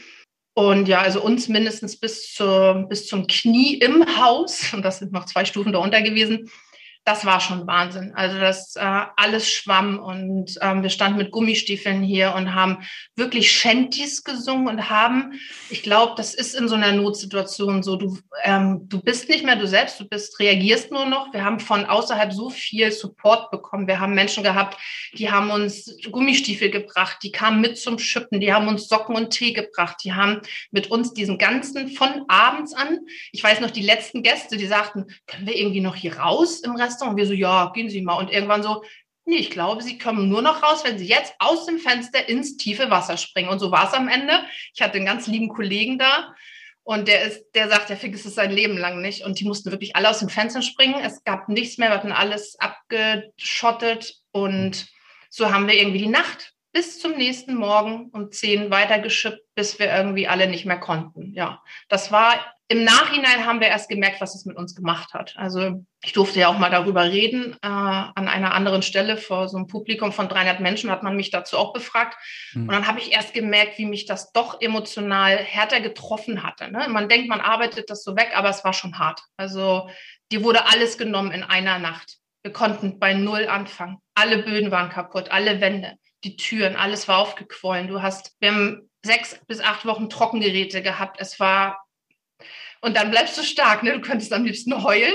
Und 0.53 0.87
ja, 0.87 1.01
also 1.01 1.21
uns 1.21 1.49
mindestens 1.49 1.99
bis, 1.99 2.33
zur, 2.33 2.87
bis 2.89 3.05
zum 3.05 3.27
Knie 3.27 3.75
im 3.75 4.03
Haus, 4.17 4.73
und 4.73 4.83
das 4.83 4.99
sind 4.99 5.11
noch 5.11 5.25
zwei 5.25 5.45
Stufen 5.45 5.71
darunter 5.71 6.01
gewesen, 6.01 6.49
das 7.07 7.25
war 7.25 7.39
schon 7.39 7.65
Wahnsinn. 7.67 8.11
Also 8.15 8.37
das 8.37 8.75
äh, 8.75 8.81
alles 9.15 9.49
schwamm 9.49 9.97
und 9.97 10.59
ähm, 10.61 10.83
wir 10.83 10.89
standen 10.89 11.17
mit 11.17 11.31
Gummistiefeln 11.31 12.03
hier 12.03 12.33
und 12.35 12.53
haben 12.53 12.79
wirklich 13.15 13.49
Shanties 13.49 14.25
gesungen 14.25 14.67
und 14.67 14.89
haben, 14.89 15.39
ich 15.69 15.83
glaube, 15.83 16.15
das 16.17 16.33
ist 16.33 16.53
in 16.53 16.67
so 16.67 16.75
einer 16.75 16.91
Notsituation 16.91 17.81
so, 17.81 17.95
du, 17.95 18.17
ähm, 18.43 18.89
du 18.89 19.01
bist 19.01 19.29
nicht 19.29 19.45
mehr 19.45 19.55
du 19.55 19.65
selbst, 19.67 19.97
du 20.01 20.05
bist, 20.05 20.37
reagierst 20.41 20.91
nur 20.91 21.05
noch. 21.05 21.31
Wir 21.31 21.45
haben 21.45 21.61
von 21.61 21.85
außerhalb 21.85 22.33
so 22.33 22.49
viel 22.49 22.91
Support 22.91 23.51
bekommen. 23.51 23.87
Wir 23.87 24.01
haben 24.01 24.13
Menschen 24.13 24.43
gehabt, 24.43 24.77
die 25.13 25.31
haben 25.31 25.49
uns 25.49 25.97
Gummistiefel 26.11 26.71
gebracht, 26.71 27.19
die 27.23 27.31
kamen 27.31 27.61
mit 27.61 27.77
zum 27.77 27.99
Schippen, 27.99 28.41
die 28.41 28.51
haben 28.51 28.67
uns 28.67 28.89
Socken 28.89 29.15
und 29.15 29.29
Tee 29.29 29.53
gebracht, 29.53 29.95
die 30.03 30.11
haben 30.11 30.41
mit 30.71 30.91
uns 30.91 31.13
diesen 31.13 31.37
ganzen 31.37 31.87
von 31.87 32.25
abends 32.27 32.73
an, 32.73 32.99
ich 33.31 33.41
weiß 33.41 33.61
noch, 33.61 33.71
die 33.71 33.81
letzten 33.81 34.23
Gäste, 34.23 34.57
die 34.57 34.67
sagten, 34.67 35.05
können 35.25 35.47
wir 35.47 35.55
irgendwie 35.55 35.79
noch 35.79 35.95
hier 35.95 36.17
raus 36.17 36.59
im 36.59 36.75
Rest 36.75 36.96
Restaurant. 36.97 37.13
Und 37.13 37.17
wir 37.17 37.27
so, 37.27 37.33
ja, 37.33 37.71
gehen 37.73 37.89
Sie 37.89 38.01
mal. 38.01 38.15
Und 38.15 38.31
irgendwann 38.31 38.63
so, 38.63 38.83
nee, 39.25 39.37
ich 39.37 39.49
glaube, 39.49 39.83
Sie 39.83 39.97
kommen 39.97 40.29
nur 40.29 40.41
noch 40.41 40.63
raus, 40.63 40.83
wenn 40.83 40.97
Sie 40.97 41.07
jetzt 41.07 41.35
aus 41.39 41.65
dem 41.65 41.79
Fenster 41.79 42.27
ins 42.27 42.57
tiefe 42.57 42.89
Wasser 42.89 43.17
springen. 43.17 43.49
Und 43.49 43.59
so 43.59 43.71
war 43.71 43.87
es 43.87 43.93
am 43.93 44.07
Ende. 44.07 44.43
Ich 44.73 44.81
hatte 44.81 44.95
einen 44.95 45.05
ganz 45.05 45.27
lieben 45.27 45.49
Kollegen 45.49 45.97
da. 45.97 46.33
Und 46.83 47.09
der 47.09 47.23
ist, 47.23 47.43
der 47.53 47.69
sagt, 47.69 47.89
der 47.89 47.97
vergisst 47.97 48.25
es 48.25 48.35
sein 48.35 48.51
Leben 48.51 48.77
lang 48.77 49.01
nicht. 49.01 49.23
Und 49.25 49.39
die 49.39 49.45
mussten 49.45 49.71
wirklich 49.71 49.95
alle 49.95 50.09
aus 50.09 50.19
dem 50.19 50.29
Fenster 50.29 50.61
springen. 50.61 50.95
Es 51.03 51.23
gab 51.23 51.49
nichts 51.49 51.77
mehr, 51.77 51.89
wir 51.89 51.95
hatten 51.95 52.13
alles 52.13 52.57
abgeschottet. 52.59 54.15
Und 54.31 54.87
so 55.29 55.51
haben 55.51 55.67
wir 55.67 55.75
irgendwie 55.75 55.99
die 55.99 56.07
Nacht 56.07 56.53
bis 56.71 56.99
zum 56.99 57.17
nächsten 57.17 57.55
Morgen 57.55 58.09
um 58.13 58.31
zehn 58.31 58.71
weitergeschippt, 58.71 59.41
bis 59.55 59.79
wir 59.79 59.93
irgendwie 59.93 60.27
alle 60.27 60.47
nicht 60.47 60.65
mehr 60.65 60.79
konnten. 60.79 61.33
Ja, 61.33 61.61
das 61.89 62.11
war 62.11 62.35
im 62.69 62.83
Nachhinein 62.83 63.45
haben 63.45 63.61
wir 63.61 63.67
erst 63.67 63.87
gemerkt, 63.87 64.19
was 64.19 64.35
es 64.35 64.43
mit 64.43 64.57
uns 64.57 64.75
gemacht 64.75 65.13
hat. 65.13 65.33
Also 65.37 65.85
ich 66.03 66.11
durfte 66.11 66.41
ja 66.41 66.49
auch 66.49 66.57
mal 66.57 66.69
darüber 66.69 67.05
reden. 67.05 67.53
Äh, 67.61 67.67
an 67.67 68.27
einer 68.27 68.53
anderen 68.53 68.81
Stelle 68.81 69.15
vor 69.15 69.47
so 69.47 69.55
einem 69.55 69.67
Publikum 69.67 70.11
von 70.11 70.27
300 70.27 70.59
Menschen 70.59 70.91
hat 70.91 71.01
man 71.01 71.15
mich 71.15 71.31
dazu 71.31 71.57
auch 71.57 71.71
befragt. 71.71 72.17
Mhm. 72.53 72.63
Und 72.63 72.73
dann 72.73 72.87
habe 72.87 72.99
ich 72.99 73.13
erst 73.13 73.33
gemerkt, 73.33 73.77
wie 73.77 73.85
mich 73.85 74.05
das 74.05 74.33
doch 74.33 74.59
emotional 74.59 75.37
härter 75.37 75.79
getroffen 75.79 76.43
hatte. 76.43 76.69
Ne? 76.69 76.87
Man 76.89 77.07
denkt, 77.07 77.29
man 77.29 77.39
arbeitet 77.39 77.89
das 77.89 78.03
so 78.03 78.17
weg, 78.17 78.31
aber 78.35 78.49
es 78.49 78.65
war 78.65 78.73
schon 78.73 78.99
hart. 78.99 79.21
Also 79.37 79.89
dir 80.31 80.43
wurde 80.43 80.65
alles 80.65 80.97
genommen 80.97 81.31
in 81.31 81.43
einer 81.43 81.79
Nacht. 81.79 82.17
Wir 82.43 82.51
konnten 82.51 82.99
bei 82.99 83.13
Null 83.13 83.47
anfangen. 83.47 83.97
Alle 84.13 84.43
Böden 84.43 84.71
waren 84.71 84.89
kaputt, 84.89 85.31
alle 85.31 85.61
Wände, 85.61 85.93
die 86.25 86.35
Türen, 86.35 86.75
alles 86.75 87.07
war 87.07 87.19
aufgequollen. 87.19 87.87
Du 87.87 88.01
hast, 88.01 88.35
wir 88.39 88.51
haben 88.51 88.89
sechs 89.05 89.39
bis 89.47 89.61
acht 89.61 89.85
Wochen 89.85 90.09
Trockengeräte 90.09 90.81
gehabt. 90.81 91.17
Es 91.19 91.39
war 91.39 91.86
und 92.81 92.95
dann 92.95 93.11
bleibst 93.11 93.37
du 93.37 93.43
stark. 93.43 93.83
Ne? 93.83 93.93
Du 93.93 94.01
könntest 94.01 94.31
am 94.33 94.45
liebsten 94.45 94.83
heulen. 94.83 95.13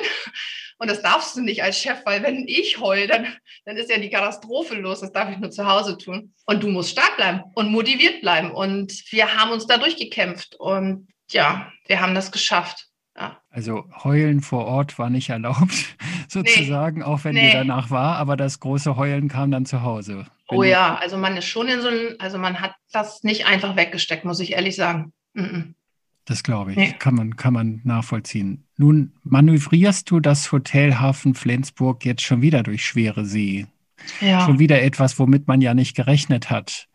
Und 0.79 0.91
das 0.91 1.01
darfst 1.01 1.37
du 1.37 1.43
nicht 1.43 1.63
als 1.63 1.79
Chef, 1.79 1.99
weil 2.05 2.25
wenn 2.25 2.45
ich 2.49 2.81
heule, 2.81 3.07
dann, 3.07 3.29
dann 3.65 3.77
ist 3.77 3.89
ja 3.89 3.99
die 3.99 4.11
Katastrophe 4.11 4.75
los. 4.75 5.01
Das 5.01 5.13
darf 5.13 5.31
ich 5.31 5.39
nur 5.39 5.51
zu 5.51 5.67
Hause 5.67 5.97
tun. 5.97 6.35
Und 6.47 6.63
du 6.63 6.69
musst 6.69 6.91
stark 6.91 7.17
bleiben 7.17 7.43
und 7.55 7.71
motiviert 7.71 8.21
bleiben. 8.21 8.51
Und 8.51 8.93
wir 9.11 9.39
haben 9.39 9.53
uns 9.53 9.67
da 9.69 9.79
durchgekämpft. 9.79 10.57
Und 10.57 11.07
ja, 11.31 11.71
wir 11.87 12.01
haben 12.01 12.17
das 12.17 12.33
geschafft. 12.33 12.89
Ja. 13.17 13.41
Also 13.51 13.85
heulen 14.03 14.41
vor 14.41 14.65
Ort 14.65 14.99
war 14.99 15.11
nicht 15.11 15.29
erlaubt, 15.29 15.97
sozusagen, 16.29 16.99
nee. 16.99 17.05
auch 17.05 17.23
wenn 17.25 17.35
nee. 17.35 17.51
dir 17.51 17.59
danach 17.59 17.91
war, 17.91 18.17
aber 18.17 18.37
das 18.37 18.59
große 18.59 18.97
Heulen 18.97 19.29
kam 19.29 19.51
dann 19.51 19.67
zu 19.67 19.83
Hause. 19.83 20.27
Oh 20.49 20.63
ja, 20.63 20.97
also 20.97 21.17
man 21.17 21.37
ist 21.37 21.47
schon 21.47 21.69
in 21.69 21.81
so 21.81 21.89
einem, 21.89 22.17
also 22.19 22.39
man 22.39 22.61
hat 22.61 22.75
das 22.91 23.23
nicht 23.23 23.47
einfach 23.47 23.77
weggesteckt, 23.77 24.25
muss 24.25 24.41
ich 24.41 24.53
ehrlich 24.53 24.77
sagen. 24.77 25.13
Mm 25.35 25.43
-mm. 25.43 25.75
Das 26.25 26.43
glaube 26.43 26.71
ich, 26.71 26.77
nee. 26.77 26.95
kann, 26.99 27.15
man, 27.15 27.37
kann 27.37 27.53
man 27.53 27.81
nachvollziehen. 27.85 28.65
Nun 28.77 29.13
manövrierst 29.25 30.11
du 30.11 30.21
das 30.21 30.53
Hotel 30.53 31.01
Hafen 31.01 31.35
Flensburg 31.35 32.05
jetzt 32.05 32.23
schon 32.23 32.43
wieder 32.43 32.63
durch 32.63 32.85
schwere 32.85 33.25
See. 33.25 33.67
Ja. 34.21 34.45
Schon 34.45 34.59
wieder 34.59 34.83
etwas, 34.83 35.19
womit 35.19 35.49
man 35.49 35.61
ja 35.61 35.75
nicht 35.75 35.97
gerechnet 35.97 36.51
hat. 36.51 36.89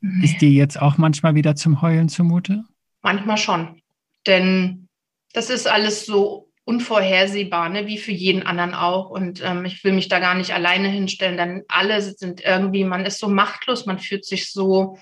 Nee. 0.00 0.24
Ist 0.24 0.40
dir 0.40 0.50
jetzt 0.50 0.80
auch 0.80 0.98
manchmal 0.98 1.34
wieder 1.34 1.54
zum 1.54 1.80
Heulen 1.80 2.08
zumute? 2.08 2.64
Manchmal 3.02 3.38
schon. 3.38 3.80
Denn 4.26 4.88
das 5.32 5.50
ist 5.50 5.68
alles 5.68 6.06
so 6.06 6.50
unvorhersehbar, 6.64 7.68
ne? 7.68 7.86
wie 7.86 7.98
für 7.98 8.12
jeden 8.12 8.42
anderen 8.42 8.74
auch. 8.74 9.10
Und 9.10 9.40
ähm, 9.44 9.64
ich 9.64 9.84
will 9.84 9.92
mich 9.92 10.08
da 10.08 10.18
gar 10.18 10.34
nicht 10.34 10.52
alleine 10.52 10.88
hinstellen, 10.88 11.36
denn 11.36 11.62
alle 11.68 12.02
sind 12.02 12.40
irgendwie, 12.44 12.84
man 12.84 13.06
ist 13.06 13.20
so 13.20 13.28
machtlos, 13.28 13.86
man 13.86 14.00
fühlt 14.00 14.24
sich 14.24 14.50
so, 14.50 14.98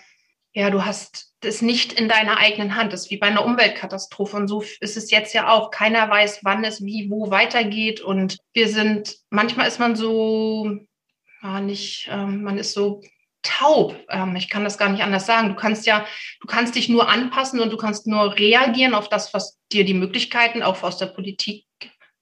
ja, 0.54 0.70
du 0.70 0.84
hast 0.84 1.34
das 1.40 1.62
nicht 1.62 1.92
in 1.92 2.08
deiner 2.08 2.38
eigenen 2.38 2.76
Hand. 2.76 2.92
Das 2.92 3.02
ist 3.02 3.10
wie 3.10 3.18
bei 3.18 3.26
einer 3.26 3.44
Umweltkatastrophe. 3.44 4.36
Und 4.36 4.48
so 4.48 4.62
ist 4.80 4.96
es 4.96 5.10
jetzt 5.10 5.34
ja 5.34 5.48
auch. 5.48 5.70
Keiner 5.70 6.08
weiß, 6.08 6.40
wann 6.42 6.64
es 6.64 6.84
wie, 6.84 7.10
wo 7.10 7.30
weitergeht. 7.30 8.00
Und 8.00 8.38
wir 8.52 8.68
sind, 8.68 9.16
manchmal 9.30 9.66
ist 9.66 9.80
man 9.80 9.96
so, 9.96 10.78
ja, 11.42 11.60
nicht, 11.60 12.08
ähm, 12.10 12.44
man 12.44 12.56
ist 12.56 12.72
so 12.72 13.02
taub. 13.42 13.96
Ähm, 14.08 14.36
ich 14.36 14.48
kann 14.48 14.62
das 14.62 14.78
gar 14.78 14.88
nicht 14.88 15.02
anders 15.02 15.26
sagen. 15.26 15.48
Du 15.48 15.56
kannst 15.56 15.86
ja, 15.86 16.06
du 16.40 16.46
kannst 16.46 16.76
dich 16.76 16.88
nur 16.88 17.08
anpassen 17.08 17.58
und 17.58 17.72
du 17.72 17.76
kannst 17.76 18.06
nur 18.06 18.38
reagieren 18.38 18.94
auf 18.94 19.08
das, 19.08 19.34
was 19.34 19.58
dir 19.72 19.84
die 19.84 19.92
Möglichkeiten 19.92 20.62
auch 20.62 20.82
aus 20.84 20.98
der 20.98 21.06
Politik 21.06 21.66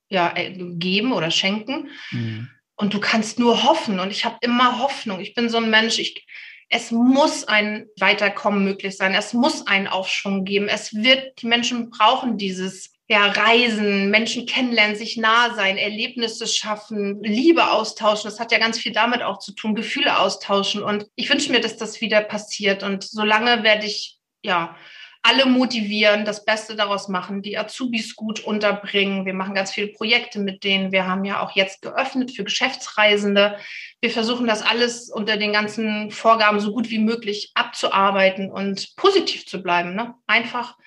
ja, 0.09 0.35
äh, 0.35 0.51
geben 0.57 1.13
oder 1.13 1.29
schenken. 1.29 1.91
Mhm. 2.09 2.49
Und 2.75 2.95
du 2.95 2.99
kannst 2.99 3.37
nur 3.37 3.63
hoffen. 3.63 3.99
Und 3.99 4.09
ich 4.09 4.25
habe 4.25 4.37
immer 4.41 4.79
Hoffnung. 4.79 5.19
Ich 5.19 5.35
bin 5.35 5.49
so 5.49 5.57
ein 5.57 5.69
Mensch, 5.69 5.99
ich, 5.99 6.25
es 6.73 6.89
muss 6.89 7.47
ein 7.47 7.85
Weiterkommen 7.99 8.63
möglich 8.63 8.97
sein. 8.97 9.13
Es 9.13 9.31
muss 9.33 9.67
einen 9.67 9.87
Aufschwung 9.87 10.43
geben. 10.43 10.67
Es 10.67 10.95
wird, 10.95 11.39
die 11.39 11.45
Menschen 11.45 11.91
brauchen 11.91 12.39
dieses 12.39 12.91
ja, 13.07 13.27
Reisen, 13.27 14.09
Menschen 14.09 14.47
kennenlernen, 14.47 14.95
sich 14.95 15.15
nah 15.15 15.53
sein, 15.53 15.77
Erlebnisse 15.77 16.47
schaffen, 16.47 17.21
Liebe 17.21 17.69
austauschen. 17.69 18.27
Das 18.27 18.39
hat 18.39 18.51
ja 18.51 18.57
ganz 18.57 18.79
viel 18.79 18.91
damit 18.91 19.21
auch 19.21 19.37
zu 19.37 19.51
tun, 19.53 19.75
Gefühle 19.75 20.17
austauschen. 20.17 20.81
Und 20.81 21.05
ich 21.15 21.29
wünsche 21.29 21.51
mir, 21.51 21.61
dass 21.61 21.77
das 21.77 22.01
wieder 22.01 22.21
passiert. 22.21 22.81
Und 22.81 23.03
solange 23.03 23.61
werde 23.61 23.85
ich, 23.85 24.17
ja, 24.41 24.75
alle 25.21 25.45
motivieren, 25.45 26.25
das 26.25 26.43
Beste 26.43 26.75
daraus 26.75 27.07
machen, 27.07 27.43
die 27.43 27.57
Azubis 27.57 28.15
gut 28.15 28.39
unterbringen. 28.39 29.25
Wir 29.25 29.35
machen 29.35 29.53
ganz 29.53 29.71
viele 29.71 29.87
Projekte 29.87 30.39
mit 30.39 30.63
denen. 30.63 30.91
Wir 30.91 31.05
haben 31.05 31.23
ja 31.23 31.41
auch 31.41 31.51
jetzt 31.51 31.83
geöffnet 31.83 32.31
für 32.31 32.43
Geschäftsreisende. 32.43 33.57
Wir 34.03 34.11
versuchen 34.11 34.47
das 34.47 34.61
alles 34.61 35.09
unter 35.09 35.37
den 35.37 35.53
ganzen 35.53 36.11
Vorgaben 36.11 36.59
so 36.59 36.73
gut 36.73 36.89
wie 36.89 36.99
möglich 36.99 37.51
abzuarbeiten 37.53 38.51
und 38.51 38.97
positiv 38.97 39.45
zu 39.45 39.63
bleiben. 39.63 39.95
Ne? 39.95 40.13
Einfach, 40.27 40.77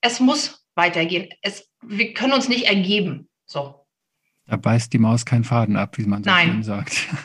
es 0.00 0.18
muss 0.18 0.66
weitergehen. 0.74 1.28
Es, 1.42 1.70
wir 1.80 2.12
können 2.12 2.32
uns 2.32 2.48
nicht 2.48 2.64
ergeben. 2.64 3.28
So. 3.46 3.79
Da 4.50 4.56
beißt 4.56 4.92
die 4.92 4.98
Maus 4.98 5.24
keinen 5.24 5.44
Faden 5.44 5.76
ab, 5.76 5.96
wie 5.96 6.06
man 6.06 6.24
so 6.24 6.30
schön 6.30 6.64
sagt. 6.64 7.06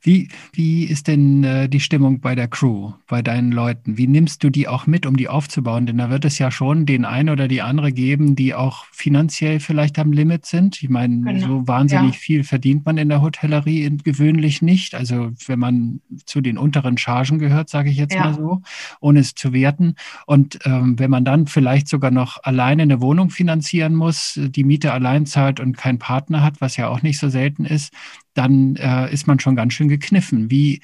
Wie, 0.00 0.28
wie 0.52 0.84
ist 0.84 1.06
denn 1.06 1.44
äh, 1.44 1.68
die 1.68 1.80
Stimmung 1.80 2.20
bei 2.20 2.34
der 2.34 2.48
Crew, 2.48 2.92
bei 3.06 3.22
deinen 3.22 3.52
Leuten? 3.52 3.98
Wie 3.98 4.06
nimmst 4.06 4.42
du 4.42 4.50
die 4.50 4.68
auch 4.68 4.86
mit, 4.86 5.06
um 5.06 5.16
die 5.16 5.28
aufzubauen? 5.28 5.86
Denn 5.86 5.98
da 5.98 6.10
wird 6.10 6.24
es 6.24 6.38
ja 6.38 6.50
schon 6.50 6.86
den 6.86 7.04
einen 7.04 7.28
oder 7.28 7.48
die 7.48 7.62
andere 7.62 7.92
geben, 7.92 8.36
die 8.36 8.54
auch 8.54 8.86
finanziell 8.90 9.60
vielleicht 9.60 9.98
am 9.98 10.12
Limit 10.12 10.46
sind. 10.46 10.82
Ich 10.82 10.88
meine, 10.88 11.20
genau. 11.20 11.46
so 11.46 11.68
wahnsinnig 11.68 12.14
ja. 12.14 12.18
viel 12.18 12.44
verdient 12.44 12.86
man 12.86 12.96
in 12.96 13.08
der 13.08 13.22
Hotellerie 13.22 13.98
gewöhnlich 14.02 14.62
nicht. 14.62 14.94
Also 14.94 15.30
wenn 15.46 15.58
man 15.58 16.00
zu 16.24 16.40
den 16.40 16.58
unteren 16.58 16.96
Chargen 16.96 17.38
gehört, 17.38 17.68
sage 17.68 17.90
ich 17.90 17.96
jetzt 17.96 18.14
ja. 18.14 18.24
mal 18.24 18.34
so, 18.34 18.62
ohne 19.00 19.20
es 19.20 19.34
zu 19.34 19.52
werten. 19.52 19.94
Und 20.26 20.58
ähm, 20.64 20.98
wenn 20.98 21.10
man 21.10 21.24
dann 21.24 21.46
vielleicht 21.46 21.88
sogar 21.88 22.10
noch 22.10 22.38
alleine 22.42 22.82
eine 22.82 23.00
Wohnung 23.00 23.30
finanzieren 23.30 23.94
muss, 23.94 24.40
die 24.42 24.64
Miete 24.64 24.92
allein 24.92 25.26
zahlt 25.26 25.60
und 25.60 25.67
keinen 25.74 25.98
Partner 25.98 26.42
hat, 26.42 26.60
was 26.60 26.76
ja 26.76 26.88
auch 26.88 27.02
nicht 27.02 27.18
so 27.18 27.28
selten 27.28 27.64
ist, 27.64 27.92
dann 28.34 28.76
äh, 28.76 29.12
ist 29.12 29.26
man 29.26 29.40
schon 29.40 29.56
ganz 29.56 29.72
schön 29.74 29.88
gekniffen. 29.88 30.50
Wie, 30.50 30.80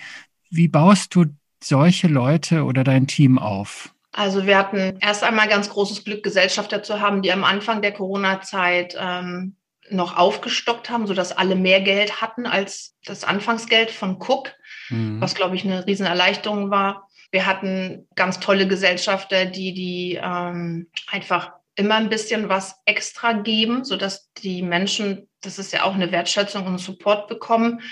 wie 0.50 0.68
baust 0.68 1.14
du 1.14 1.26
solche 1.62 2.08
Leute 2.08 2.64
oder 2.64 2.84
dein 2.84 3.06
Team 3.06 3.38
auf? 3.38 3.94
Also 4.12 4.46
wir 4.46 4.56
hatten 4.56 4.98
erst 5.00 5.24
einmal 5.24 5.48
ganz 5.48 5.68
großes 5.70 6.04
Glück, 6.04 6.22
Gesellschafter 6.22 6.82
zu 6.82 7.00
haben, 7.00 7.22
die 7.22 7.32
am 7.32 7.42
Anfang 7.42 7.82
der 7.82 7.92
Corona-Zeit 7.92 8.96
ähm, 8.98 9.56
noch 9.90 10.16
aufgestockt 10.16 10.88
haben, 10.88 11.06
sodass 11.06 11.32
alle 11.32 11.56
mehr 11.56 11.80
Geld 11.80 12.20
hatten 12.20 12.46
als 12.46 12.94
das 13.04 13.24
Anfangsgeld 13.24 13.90
von 13.90 14.16
Cook, 14.16 14.52
mhm. 14.88 15.20
was, 15.20 15.34
glaube 15.34 15.56
ich, 15.56 15.64
eine 15.64 15.86
Riesenerleichterung 15.86 16.70
war. 16.70 17.08
Wir 17.32 17.46
hatten 17.46 18.06
ganz 18.14 18.38
tolle 18.38 18.68
Gesellschafter, 18.68 19.46
die, 19.46 19.74
die 19.74 20.20
ähm, 20.22 20.86
einfach 21.10 21.52
immer 21.76 21.96
ein 21.96 22.08
bisschen 22.08 22.48
was 22.48 22.76
extra 22.84 23.32
geben, 23.32 23.84
sodass 23.84 24.30
die 24.34 24.62
Menschen, 24.62 25.28
das 25.40 25.58
ist 25.58 25.72
ja 25.72 25.84
auch 25.84 25.94
eine 25.94 26.12
Wertschätzung 26.12 26.66
und 26.66 26.78
Support 26.78 27.28
bekommen. 27.28 27.82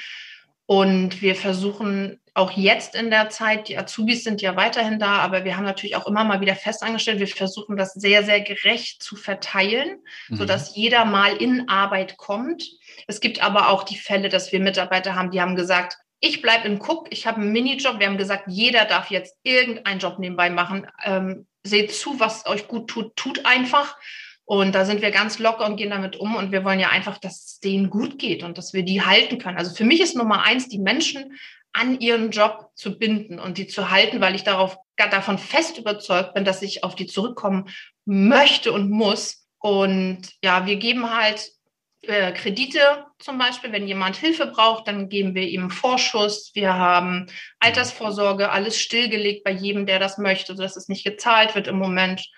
Und 0.67 1.21
wir 1.21 1.35
versuchen 1.35 2.21
auch 2.35 2.53
jetzt 2.53 2.95
in 2.95 3.11
der 3.11 3.29
Zeit, 3.29 3.69
die 3.69 3.77
Azubis 3.77 4.25
sind 4.25 4.41
ja 4.41 4.57
weiterhin 4.57 4.99
da, 4.99 5.19
aber 5.19 5.45
wir 5.45 5.57
haben 5.57 5.65
natürlich 5.65 5.97
auch 5.97 6.07
immer 6.07 6.25
mal 6.25 6.41
wieder 6.41 6.55
festangestellt. 6.55 7.19
Wir 7.19 7.27
versuchen 7.27 7.77
das 7.77 7.93
sehr, 7.93 8.23
sehr 8.25 8.41
gerecht 8.41 9.03
zu 9.03 9.17
verteilen, 9.17 9.99
mhm. 10.29 10.37
sodass 10.37 10.75
jeder 10.75 11.05
mal 11.05 11.37
in 11.37 11.69
Arbeit 11.69 12.17
kommt. 12.17 12.65
Es 13.07 13.21
gibt 13.21 13.43
aber 13.43 13.69
auch 13.69 13.83
die 13.83 13.99
Fälle, 13.99 14.29
dass 14.29 14.53
wir 14.53 14.61
Mitarbeiter 14.61 15.15
haben, 15.15 15.31
die 15.31 15.41
haben 15.41 15.57
gesagt, 15.57 15.99
ich 16.25 16.41
bleibe 16.41 16.69
im 16.69 16.81
Cook, 16.81 17.09
ich 17.11 17.27
habe 17.27 17.41
einen 17.41 17.51
Minijob. 17.51 17.99
Wir 17.99 18.07
haben 18.07 18.17
gesagt, 18.17 18.45
jeder 18.47 18.85
darf 18.85 19.11
jetzt 19.11 19.37
irgendeinen 19.43 19.99
Job 19.99 20.21
nebenbei 20.21 20.51
machen. 20.51 20.87
Ähm, 21.05 21.49
seht 21.65 21.93
zu, 21.93 22.19
was 22.21 22.47
euch 22.47 22.69
gut 22.69 22.89
tut, 22.89 23.17
tut 23.17 23.45
einfach. 23.47 23.97
Und 24.45 24.75
da 24.75 24.85
sind 24.85 25.03
wir 25.03 25.11
ganz 25.11 25.39
locker 25.39 25.67
und 25.67 25.77
gehen 25.77 25.91
damit 25.91 26.17
um. 26.17 26.35
Und 26.35 26.53
wir 26.53 26.65
wollen 26.65 26.81
ja 26.81 26.91
einfach, 26.91 27.19
dass 27.19 27.45
es 27.45 27.61
denen 27.61 27.91
gut 27.91 28.19
geht 28.19 28.43
und 28.43 28.59
dass 28.59 28.73
wir 28.73 28.83
die 28.83 29.03
halten 29.03 29.39
können. 29.39 29.59
Also 29.59 29.75
für 29.75 29.85
mich 29.85 30.01
ist 30.01 30.17
Nummer 30.17 30.43
eins, 30.43 30.69
die 30.69 30.79
Menschen 30.79 31.39
an 31.73 32.01
ihren 32.01 32.31
Job 32.31 32.71
zu 32.75 32.99
binden 32.99 33.39
und 33.39 33.57
die 33.57 33.67
zu 33.67 33.91
halten, 33.91 34.21
weil 34.21 34.35
ich 34.35 34.45
darauf 34.45 34.77
davon 34.97 35.39
fest 35.39 35.79
überzeugt 35.79 36.35
bin, 36.35 36.45
dass 36.45 36.63
ich 36.63 36.85
auf 36.85 36.95
die 36.95 37.07
zurückkommen 37.07 37.69
möchte 38.05 38.73
und 38.73 38.91
muss. 38.91 39.47
Und 39.59 40.23
ja, 40.43 40.67
wir 40.67 40.77
geben 40.77 41.15
halt 41.15 41.53
äh, 42.03 42.33
Kredite 42.33 43.07
zum 43.19 43.39
Beispiel, 43.39 43.73
wenn 43.73 43.87
jemand 43.87 44.17
Hilfe 44.17 44.47
braucht, 44.47 44.89
dann 44.89 45.09
geben 45.09 45.35
wir 45.35 45.49
ihm 45.49 45.71
Vorschuss. 45.71 46.51
Wir 46.55 46.75
haben 46.75 47.27
Altersvorsorge, 47.61 48.51
alles 48.51 48.79
stillgelegt 48.79 49.45
bei 49.45 49.53
jedem, 49.53 49.87
der 49.87 49.99
das 49.99 50.19
möchte, 50.19 50.57
sodass 50.57 50.77
es 50.77 50.89
nicht 50.89 51.05
gezahlt 51.05 51.55
wird 51.55 51.69
im 51.69 51.77
Moment. 51.77 52.29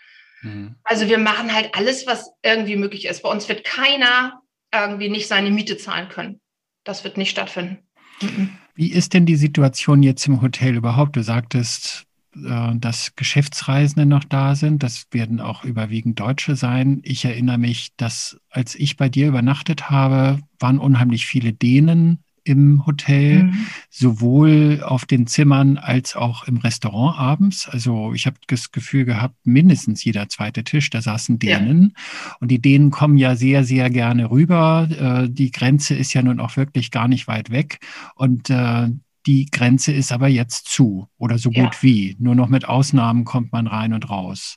Mhm. 0.42 0.76
Also 0.84 1.08
wir 1.08 1.18
machen 1.18 1.54
halt 1.54 1.74
alles, 1.74 2.06
was 2.06 2.30
irgendwie 2.42 2.76
möglich 2.76 3.06
ist. 3.06 3.22
Bei 3.22 3.30
uns 3.30 3.48
wird 3.48 3.64
keiner 3.64 4.42
irgendwie 4.72 5.08
nicht 5.08 5.28
seine 5.28 5.50
Miete 5.50 5.76
zahlen 5.76 6.08
können. 6.08 6.40
Das 6.84 7.04
wird 7.04 7.16
nicht 7.16 7.30
stattfinden. 7.30 7.78
Mhm. 8.20 8.58
Wie 8.74 8.92
ist 8.92 9.14
denn 9.14 9.24
die 9.24 9.36
Situation 9.36 10.02
jetzt 10.02 10.26
im 10.26 10.42
Hotel 10.42 10.76
überhaupt? 10.76 11.16
Du 11.16 11.22
sagtest, 11.22 12.04
dass 12.34 13.14
Geschäftsreisende 13.16 14.06
noch 14.06 14.24
da 14.24 14.54
sind. 14.54 14.82
Das 14.82 15.06
werden 15.10 15.40
auch 15.40 15.64
überwiegend 15.64 16.18
Deutsche 16.20 16.56
sein. 16.56 17.00
Ich 17.02 17.24
erinnere 17.24 17.58
mich, 17.58 17.92
dass 17.96 18.38
als 18.50 18.74
ich 18.74 18.96
bei 18.96 19.08
dir 19.08 19.28
übernachtet 19.28 19.90
habe, 19.90 20.40
waren 20.58 20.78
unheimlich 20.78 21.26
viele 21.26 21.52
Dänen 21.52 22.24
im 22.44 22.84
Hotel, 22.86 23.44
mhm. 23.44 23.66
sowohl 23.88 24.82
auf 24.84 25.06
den 25.06 25.26
Zimmern 25.26 25.78
als 25.78 26.14
auch 26.14 26.46
im 26.46 26.58
Restaurant 26.58 27.18
abends. 27.18 27.68
Also 27.68 28.12
ich 28.12 28.26
habe 28.26 28.36
das 28.46 28.70
Gefühl 28.70 29.06
gehabt, 29.06 29.34
mindestens 29.44 30.04
jeder 30.04 30.28
zweite 30.28 30.62
Tisch, 30.62 30.90
da 30.90 31.00
saßen 31.00 31.38
Dänen. 31.38 31.94
Ja. 31.94 32.36
Und 32.40 32.50
die 32.50 32.60
Dänen 32.60 32.90
kommen 32.90 33.16
ja 33.16 33.34
sehr, 33.34 33.64
sehr 33.64 33.88
gerne 33.88 34.30
rüber. 34.30 34.88
Äh, 34.90 35.30
die 35.30 35.50
Grenze 35.50 35.94
ist 35.94 36.12
ja 36.12 36.22
nun 36.22 36.38
auch 36.38 36.56
wirklich 36.56 36.90
gar 36.90 37.08
nicht 37.08 37.26
weit 37.26 37.50
weg. 37.50 37.78
Und 38.14 38.50
äh, 38.50 38.90
die 39.26 39.46
Grenze 39.46 39.92
ist 39.92 40.12
aber 40.12 40.28
jetzt 40.28 40.68
zu 40.68 41.08
oder 41.18 41.38
so 41.38 41.50
gut 41.50 41.74
ja. 41.74 41.82
wie. 41.82 42.16
Nur 42.18 42.34
noch 42.34 42.48
mit 42.48 42.66
Ausnahmen 42.66 43.24
kommt 43.24 43.52
man 43.52 43.66
rein 43.66 43.92
und 43.92 44.10
raus. 44.10 44.56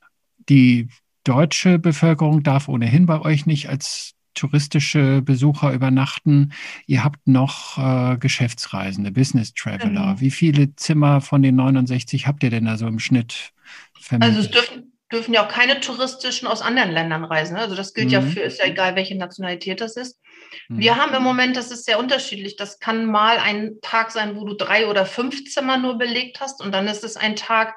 Die 0.49 0.89
deutsche 1.23 1.79
Bevölkerung 1.79 2.43
darf 2.43 2.67
ohnehin 2.67 3.05
bei 3.05 3.19
euch 3.21 3.45
nicht 3.45 3.69
als 3.69 4.13
touristische 4.33 5.21
Besucher 5.21 5.73
übernachten. 5.73 6.53
Ihr 6.85 7.03
habt 7.03 7.27
noch 7.27 7.77
äh, 7.77 8.17
Geschäftsreisende, 8.17 9.11
Business 9.11 9.53
Traveler. 9.53 10.13
Mhm. 10.13 10.19
Wie 10.21 10.31
viele 10.31 10.75
Zimmer 10.75 11.21
von 11.21 11.41
den 11.41 11.55
69 11.55 12.27
habt 12.27 12.43
ihr 12.43 12.49
denn 12.49 12.65
da 12.65 12.77
so 12.77 12.87
im 12.87 12.99
Schnitt 12.99 13.53
vermietet? 13.99 14.35
Also 14.35 14.47
es 14.47 14.51
dürfen, 14.51 14.91
dürfen 15.11 15.33
ja 15.33 15.45
auch 15.45 15.51
keine 15.51 15.79
touristischen 15.79 16.47
aus 16.47 16.61
anderen 16.61 16.91
Ländern 16.91 17.23
reisen. 17.23 17.55
Ne? 17.55 17.61
Also 17.61 17.75
das 17.75 17.93
gilt 17.93 18.07
mhm. 18.07 18.13
ja 18.13 18.21
für, 18.21 18.41
ist 18.41 18.59
ja 18.59 18.65
egal, 18.65 18.95
welche 18.95 19.15
Nationalität 19.15 19.79
das 19.79 19.95
ist. 19.95 20.19
Mhm. 20.67 20.79
Wir 20.79 20.97
haben 20.97 21.13
im 21.13 21.23
Moment, 21.23 21.55
das 21.55 21.71
ist 21.71 21.85
sehr 21.85 21.99
unterschiedlich. 21.99 22.55
Das 22.55 22.79
kann 22.79 23.05
mal 23.05 23.37
ein 23.37 23.77
Tag 23.81 24.11
sein, 24.11 24.35
wo 24.35 24.45
du 24.45 24.53
drei 24.53 24.87
oder 24.87 25.05
fünf 25.05 25.45
Zimmer 25.45 25.77
nur 25.77 25.97
belegt 25.97 26.41
hast 26.41 26.61
und 26.61 26.73
dann 26.73 26.87
ist 26.87 27.03
es 27.03 27.15
ein 27.15 27.35
Tag, 27.35 27.75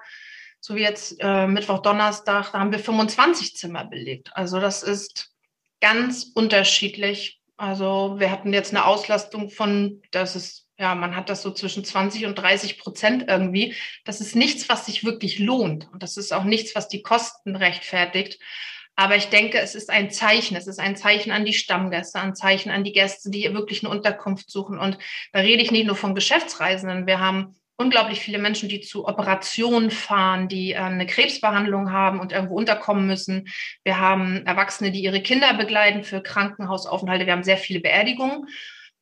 so 0.61 0.75
wie 0.75 0.83
jetzt 0.83 1.17
äh, 1.21 1.47
Mittwoch, 1.47 1.81
Donnerstag, 1.81 2.53
da 2.53 2.59
haben 2.59 2.73
wir 2.73 2.79
25 2.79 3.57
Zimmer 3.57 3.85
belegt. 3.85 4.31
Also 4.35 4.61
das 4.61 4.83
ist 4.83 5.31
ganz 5.81 6.33
unterschiedlich. 6.35 7.41
Also 7.57 8.17
wir 8.19 8.31
hatten 8.31 8.53
jetzt 8.53 8.75
eine 8.75 8.85
Auslastung 8.85 9.51
von, 9.51 10.03
das 10.11 10.35
ist 10.35 10.67
ja, 10.81 10.95
man 10.95 11.15
hat 11.15 11.29
das 11.29 11.43
so 11.43 11.51
zwischen 11.51 11.85
20 11.85 12.25
und 12.25 12.37
30 12.37 12.79
Prozent 12.79 13.27
irgendwie. 13.29 13.75
Das 14.07 14.23
ist 14.23 14.35
nichts, 14.35 14.71
was 14.71 14.87
sich 14.87 15.05
wirklich 15.05 15.39
lohnt. 15.39 15.89
Und 15.93 16.03
das 16.03 16.17
ist 16.17 16.33
auch 16.33 16.45
nichts, 16.45 16.75
was 16.75 16.89
die 16.89 17.03
Kosten 17.03 17.55
rechtfertigt. 17.55 18.41
Aber 18.97 19.15
ich 19.15 19.27
denke, 19.27 19.59
es 19.59 19.75
ist 19.75 19.91
ein 19.91 20.11
Zeichen. 20.11 20.57
Es 20.57 20.67
ist 20.67 20.81
ein 20.81 20.97
Zeichen 20.97 21.33
an 21.33 21.45
die 21.45 21.53
Stammgäste, 21.53 22.19
ein 22.19 22.35
Zeichen 22.35 22.71
an 22.71 22.83
die 22.83 22.93
Gäste, 22.93 23.31
die 23.31 23.53
wirklich 23.53 23.85
eine 23.85 23.95
Unterkunft 23.95 24.51
suchen. 24.51 24.79
Und 24.79 24.97
da 25.33 25.41
rede 25.41 25.63
ich 25.63 25.71
nicht 25.71 25.87
nur 25.87 25.97
von 25.97 26.15
Geschäftsreisenden. 26.15 27.07
Wir 27.07 27.21
haben 27.21 27.57
unglaublich 27.77 28.21
viele 28.21 28.39
Menschen, 28.39 28.71
die 28.71 28.81
zu 28.81 29.07
Operationen 29.07 29.91
fahren, 29.91 30.49
die 30.49 30.73
äh, 30.73 30.77
eine 30.77 31.07
Krebsbehandlung 31.07 31.93
haben 31.93 32.21
und 32.21 32.33
irgendwo 32.33 32.55
unterkommen 32.57 33.07
müssen. 33.07 33.49
Wir 33.85 33.99
haben 33.99 34.47
Erwachsene, 34.47 34.93
die 34.93 35.03
ihre 35.03 35.21
Kinder 35.21 35.53
begleiten 35.53 36.05
für 36.05 36.23
Krankenhausaufenthalte. 36.23 37.27
Wir 37.27 37.35
haben 37.35 37.45
sehr 37.45 37.59
viele 37.59 37.81
Beerdigungen. 37.81 38.47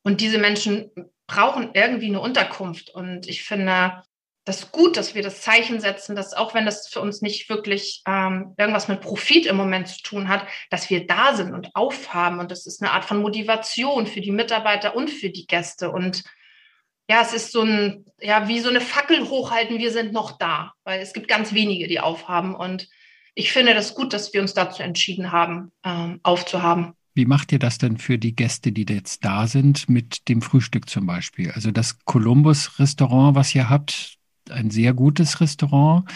Und 0.03 0.21
diese 0.21 0.39
Menschen 0.39 0.91
brauchen 1.29 1.71
irgendwie 1.75 2.09
eine 2.09 2.21
Unterkunft. 2.21 2.91
Und 2.91 3.29
ich 3.29 3.45
finde 3.45 4.03
das 4.45 4.73
gut, 4.73 4.97
dass 4.97 5.15
wir 5.15 5.23
das 5.23 5.43
Zeichen 5.43 5.79
setzen, 5.79 6.17
dass 6.17 6.33
auch 6.33 6.55
wenn 6.55 6.65
das 6.65 6.89
für 6.89 7.01
uns 7.01 7.21
nicht 7.21 7.49
wirklich 7.51 8.03
ähm, 8.07 8.55
irgendwas 8.57 8.89
mit 8.89 9.03
Profit 9.03 9.47
im 9.47 9.57
Moment 9.57 9.89
zu 9.89 10.03
tun 10.03 10.29
hat, 10.29 10.47
dass 10.71 10.89
wir 10.91 11.07
da 11.07 11.35
sind 11.35 11.53
und 11.53 11.69
aufhaben. 11.75 12.41
Und 12.41 12.51
das 12.51 12.67
ist 12.67 12.83
eine 12.83 12.93
Art 12.93 13.05
von 13.05 13.21
Motivation 13.21 14.07
für 14.07 14.23
die 14.23 14.33
Mitarbeiter 14.33 14.97
und 14.97 15.11
für 15.11 15.29
die 15.29 15.47
Gäste. 15.47 15.91
Und 15.91 16.25
ja, 17.11 17.21
es 17.21 17.35
ist 17.35 17.53
so 17.53 17.63
ein, 17.63 18.07
ja, 18.21 18.49
wie 18.49 18.61
so 18.61 18.71
eine 18.71 18.81
Fackel 18.81 19.29
hochhalten, 19.29 19.79
wir 19.79 19.93
sind 19.93 20.13
noch 20.13 20.39
da, 20.39 20.73
weil 20.85 21.01
es 21.01 21.13
gibt 21.13 21.29
ganz 21.29 21.53
wenige, 21.53 21.87
die 21.87 22.01
aufhaben. 22.01 22.55
Und 22.55 22.89
ich 23.35 23.53
finde 23.53 23.75
das 23.75 23.95
gut, 23.95 24.15
dass 24.15 24.33
wir 24.33 24.41
uns 24.41 24.55
dazu 24.55 24.83
entschieden 24.83 25.31
haben, 25.31 25.73
ähm, 25.85 26.21
aufzuhaben. 26.23 26.95
Wie 27.19 27.27
macht 27.27 27.51
ihr 27.51 27.59
das 27.59 27.79
denn 27.79 27.99
für 27.99 28.17
die 28.17 28.37
Gäste, 28.37 28.71
die 28.71 28.87
jetzt 28.89 29.25
da 29.25 29.49
sind, 29.49 29.89
mit 29.89 30.29
dem 30.29 30.41
Frühstück 30.41 30.89
zum 30.89 31.05
Beispiel? 31.05 31.51
Also 31.51 31.73
das 31.73 31.99
Columbus-Restaurant, 32.05 33.35
was 33.35 33.53
ihr 33.57 33.69
habt, 33.69 34.19
ein 34.49 34.71
sehr 34.71 34.95
gutes 34.95 35.41
Restaurant 35.41 36.09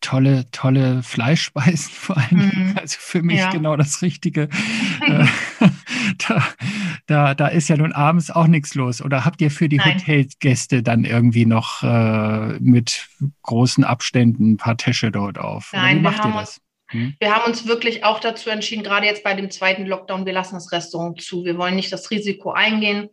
tolle, 0.00 0.48
tolle 0.52 1.02
Fleischspeisen 1.02 1.90
vor 1.92 2.16
allem. 2.16 2.52
Mhm. 2.54 2.74
Also 2.80 2.96
für 3.00 3.22
mich 3.22 3.38
ja. 3.38 3.50
genau 3.50 3.76
das 3.76 4.02
Richtige. 4.02 4.48
Äh, 5.02 5.26
da, 6.18 6.44
da, 7.06 7.34
da 7.34 7.48
ist 7.48 7.68
ja 7.68 7.76
nun 7.76 7.92
abends 7.92 8.30
auch 8.30 8.46
nichts 8.46 8.74
los. 8.74 9.02
Oder 9.02 9.24
habt 9.24 9.40
ihr 9.40 9.50
für 9.50 9.68
die 9.68 9.78
Nein. 9.78 9.94
Hotelgäste 9.94 10.84
dann 10.84 11.04
irgendwie 11.04 11.46
noch 11.46 11.82
äh, 11.82 12.58
mit 12.60 13.08
großen 13.42 13.82
Abständen 13.82 14.52
ein 14.52 14.56
paar 14.58 14.76
Tische 14.76 15.10
dort 15.10 15.38
auf? 15.38 15.70
Nein, 15.72 15.98
wie 15.98 16.02
macht 16.02 16.24
ihr 16.24 16.32
das? 16.32 16.60
Hm? 16.90 17.14
Wir 17.18 17.34
haben 17.34 17.50
uns 17.50 17.66
wirklich 17.66 18.04
auch 18.04 18.20
dazu 18.20 18.50
entschieden, 18.50 18.82
gerade 18.82 19.06
jetzt 19.06 19.24
bei 19.24 19.34
dem 19.34 19.50
zweiten 19.50 19.86
Lockdown, 19.86 20.26
wir 20.26 20.32
lassen 20.32 20.54
das 20.54 20.72
Restaurant 20.72 21.20
zu. 21.20 21.44
Wir 21.44 21.56
wollen 21.56 21.76
nicht 21.76 21.92
das 21.92 22.10
Risiko 22.10 22.52
eingehen. 22.52 23.10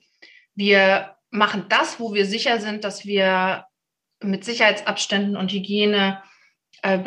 Wir 0.55 1.15
machen 1.29 1.65
das, 1.69 1.99
wo 1.99 2.13
wir 2.13 2.25
sicher 2.25 2.59
sind, 2.59 2.83
dass 2.83 3.05
wir 3.05 3.65
mit 4.21 4.43
Sicherheitsabständen 4.43 5.37
und 5.37 5.51
Hygiene 5.51 6.21
äh, 6.81 6.99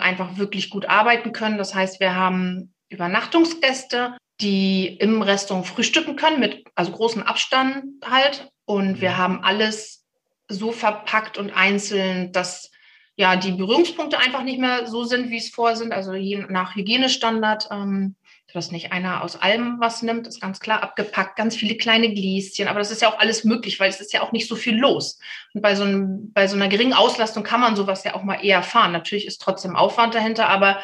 einfach 0.00 0.38
wirklich 0.38 0.70
gut 0.70 0.86
arbeiten 0.86 1.32
können. 1.32 1.58
Das 1.58 1.74
heißt, 1.74 2.00
wir 2.00 2.14
haben 2.14 2.74
Übernachtungsgäste, 2.88 4.16
die 4.40 4.96
im 4.98 5.22
Restaurant 5.22 5.66
frühstücken 5.66 6.16
können, 6.16 6.40
mit 6.40 6.64
also 6.74 6.92
großem 6.92 7.22
Abstand 7.22 7.84
halt. 8.04 8.50
Und 8.64 9.00
wir 9.00 9.10
mhm. 9.10 9.16
haben 9.16 9.44
alles 9.44 10.04
so 10.48 10.72
verpackt 10.72 11.38
und 11.38 11.50
einzeln, 11.50 12.32
dass 12.32 12.70
ja 13.16 13.36
die 13.36 13.52
Berührungspunkte 13.52 14.18
einfach 14.18 14.42
nicht 14.42 14.60
mehr 14.60 14.86
so 14.86 15.04
sind, 15.04 15.30
wie 15.30 15.38
es 15.38 15.50
vorher 15.50 15.76
sind, 15.76 15.92
also 15.92 16.14
je 16.14 16.44
nach 16.48 16.76
Hygienestandard. 16.76 17.68
Ähm, 17.70 18.14
dass 18.56 18.72
nicht 18.72 18.90
einer 18.90 19.22
aus 19.22 19.36
allem 19.36 19.76
was 19.80 20.02
nimmt, 20.02 20.26
ist 20.26 20.40
ganz 20.40 20.60
klar 20.60 20.82
abgepackt, 20.82 21.36
ganz 21.36 21.54
viele 21.54 21.76
kleine 21.76 22.12
Gläschen, 22.12 22.68
aber 22.68 22.78
das 22.78 22.90
ist 22.90 23.02
ja 23.02 23.08
auch 23.08 23.18
alles 23.18 23.44
möglich, 23.44 23.78
weil 23.78 23.90
es 23.90 24.00
ist 24.00 24.12
ja 24.12 24.22
auch 24.22 24.32
nicht 24.32 24.48
so 24.48 24.56
viel 24.56 24.76
los. 24.76 25.18
Und 25.52 25.60
bei 25.60 25.74
so, 25.74 25.84
einem, 25.84 26.32
bei 26.32 26.48
so 26.48 26.56
einer 26.56 26.68
geringen 26.68 26.94
Auslastung 26.94 27.42
kann 27.42 27.60
man 27.60 27.76
sowas 27.76 28.02
ja 28.04 28.14
auch 28.14 28.22
mal 28.22 28.42
eher 28.42 28.62
fahren. 28.62 28.92
Natürlich 28.92 29.26
ist 29.26 29.42
trotzdem 29.42 29.76
Aufwand 29.76 30.14
dahinter, 30.14 30.48
aber 30.48 30.80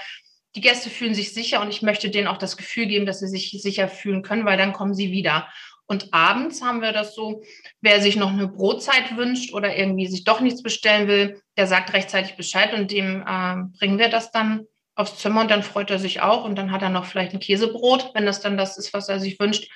die 0.55 0.61
Gäste 0.61 0.91
fühlen 0.91 1.15
sich 1.15 1.33
sicher 1.33 1.63
und 1.63 1.71
ich 1.71 1.81
möchte 1.81 2.11
denen 2.11 2.29
auch 2.29 2.37
das 2.37 2.59
Gefühl 2.59 2.87
geben, 2.87 3.07
dass 3.07 3.21
sie 3.21 3.29
sich 3.29 3.51
sicher 3.63 3.89
fühlen 3.89 4.23
können, 4.23 4.45
weil 4.45 4.59
dann 4.59 4.75
kommen 4.75 4.95
sie 4.95 5.11
wieder. 5.11 5.49
Und 5.93 6.15
abends 6.15 6.63
haben 6.63 6.81
wir 6.81 6.93
das 6.93 7.15
so, 7.15 7.43
wer 7.83 8.01
sich 8.01 8.17
noch 8.17 8.31
eine 8.33 8.49
Brotzeit 8.49 9.15
wünscht 9.15 9.53
oder 9.53 9.77
irgendwie 9.77 10.07
sich 10.07 10.25
doch 10.25 10.41
nichts 10.41 10.63
bestellen 10.63 11.07
will, 11.07 11.43
der 11.59 11.67
sagt 11.67 11.93
rechtzeitig 11.93 12.35
Bescheid 12.35 12.73
und 12.73 12.91
dem 12.91 13.21
äh, 13.21 13.57
bringen 13.79 13.99
wir 13.99 14.09
das 14.09 14.31
dann 14.31 14.65
aufs 14.95 15.19
Zimmer 15.19 15.43
und 15.43 15.51
dann 15.51 15.63
freut 15.63 15.91
er 15.91 15.99
sich 15.99 16.23
auch 16.23 16.47
und 16.47 16.57
dann 16.57 16.73
hat 16.73 16.81
er 16.81 16.89
noch 16.89 17.05
vielleicht 17.05 17.35
ein 17.35 17.41
Käsebrot, 17.41 18.13
wenn 18.15 18.25
das 18.25 18.41
dann 18.41 18.57
das 18.57 18.79
ist, 18.79 18.95
was 18.95 19.11
er 19.11 19.21
sich 19.21 19.39
wünscht. 19.39 19.71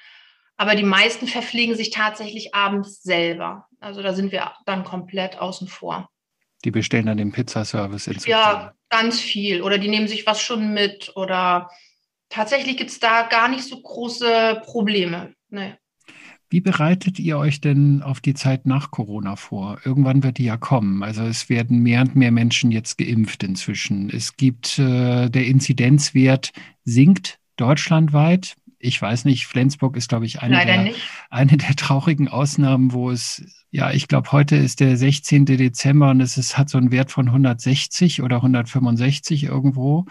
Aber 0.56 0.74
die 0.74 0.84
meisten 0.84 1.26
verpflegen 1.26 1.76
sich 1.76 1.90
tatsächlich 1.90 2.54
abends 2.54 3.02
selber. 3.02 3.66
Also 3.78 4.02
da 4.02 4.14
sind 4.14 4.32
wir 4.32 4.52
dann 4.64 4.84
komplett 4.84 5.38
außen 5.38 5.68
vor. 5.68 6.08
Die 6.64 6.70
bestellen 6.70 7.04
dann 7.04 7.18
den 7.18 7.30
Pizzaservice 7.30 8.06
ins 8.06 8.26
Ja, 8.26 8.72
ganz 8.88 9.20
viel. 9.20 9.60
Oder 9.60 9.76
die 9.76 9.88
nehmen 9.88 10.08
sich 10.08 10.26
was 10.26 10.40
schon 10.40 10.72
mit. 10.72 11.12
Oder 11.14 11.68
tatsächlich 12.30 12.78
gibt 12.78 12.90
es 12.90 13.00
da 13.00 13.24
gar 13.24 13.48
nicht 13.48 13.64
so 13.64 13.78
große 13.78 14.62
Probleme. 14.64 15.34
Nee. 15.50 15.74
Wie 16.48 16.60
bereitet 16.60 17.18
ihr 17.18 17.38
euch 17.38 17.60
denn 17.60 18.02
auf 18.02 18.20
die 18.20 18.34
Zeit 18.34 18.66
nach 18.66 18.92
Corona 18.92 19.34
vor? 19.34 19.78
Irgendwann 19.84 20.22
wird 20.22 20.38
die 20.38 20.44
ja 20.44 20.56
kommen. 20.56 21.02
Also 21.02 21.22
es 21.24 21.48
werden 21.48 21.82
mehr 21.82 22.02
und 22.02 22.14
mehr 22.14 22.30
Menschen 22.30 22.70
jetzt 22.70 22.98
geimpft 22.98 23.42
inzwischen. 23.42 24.10
Es 24.10 24.36
gibt 24.36 24.78
äh, 24.78 25.28
der 25.28 25.46
Inzidenzwert 25.46 26.52
sinkt 26.84 27.40
deutschlandweit. 27.56 28.56
Ich 28.78 29.00
weiß 29.00 29.24
nicht, 29.24 29.46
Flensburg 29.46 29.96
ist, 29.96 30.08
glaube 30.08 30.26
ich, 30.26 30.40
eine 30.42 30.64
der, 30.64 30.92
eine 31.30 31.56
der 31.56 31.76
traurigen 31.76 32.28
Ausnahmen, 32.28 32.92
wo 32.92 33.10
es, 33.10 33.42
ja, 33.70 33.90
ich 33.90 34.08
glaube, 34.08 34.32
heute 34.32 34.56
ist 34.56 34.80
der 34.80 34.96
16. 34.96 35.46
Dezember 35.46 36.10
und 36.10 36.20
es 36.20 36.36
ist, 36.36 36.58
hat 36.58 36.68
so 36.68 36.78
einen 36.78 36.92
Wert 36.92 37.10
von 37.10 37.26
160 37.28 38.22
oder 38.22 38.36
165 38.36 39.44
irgendwo. 39.44 40.04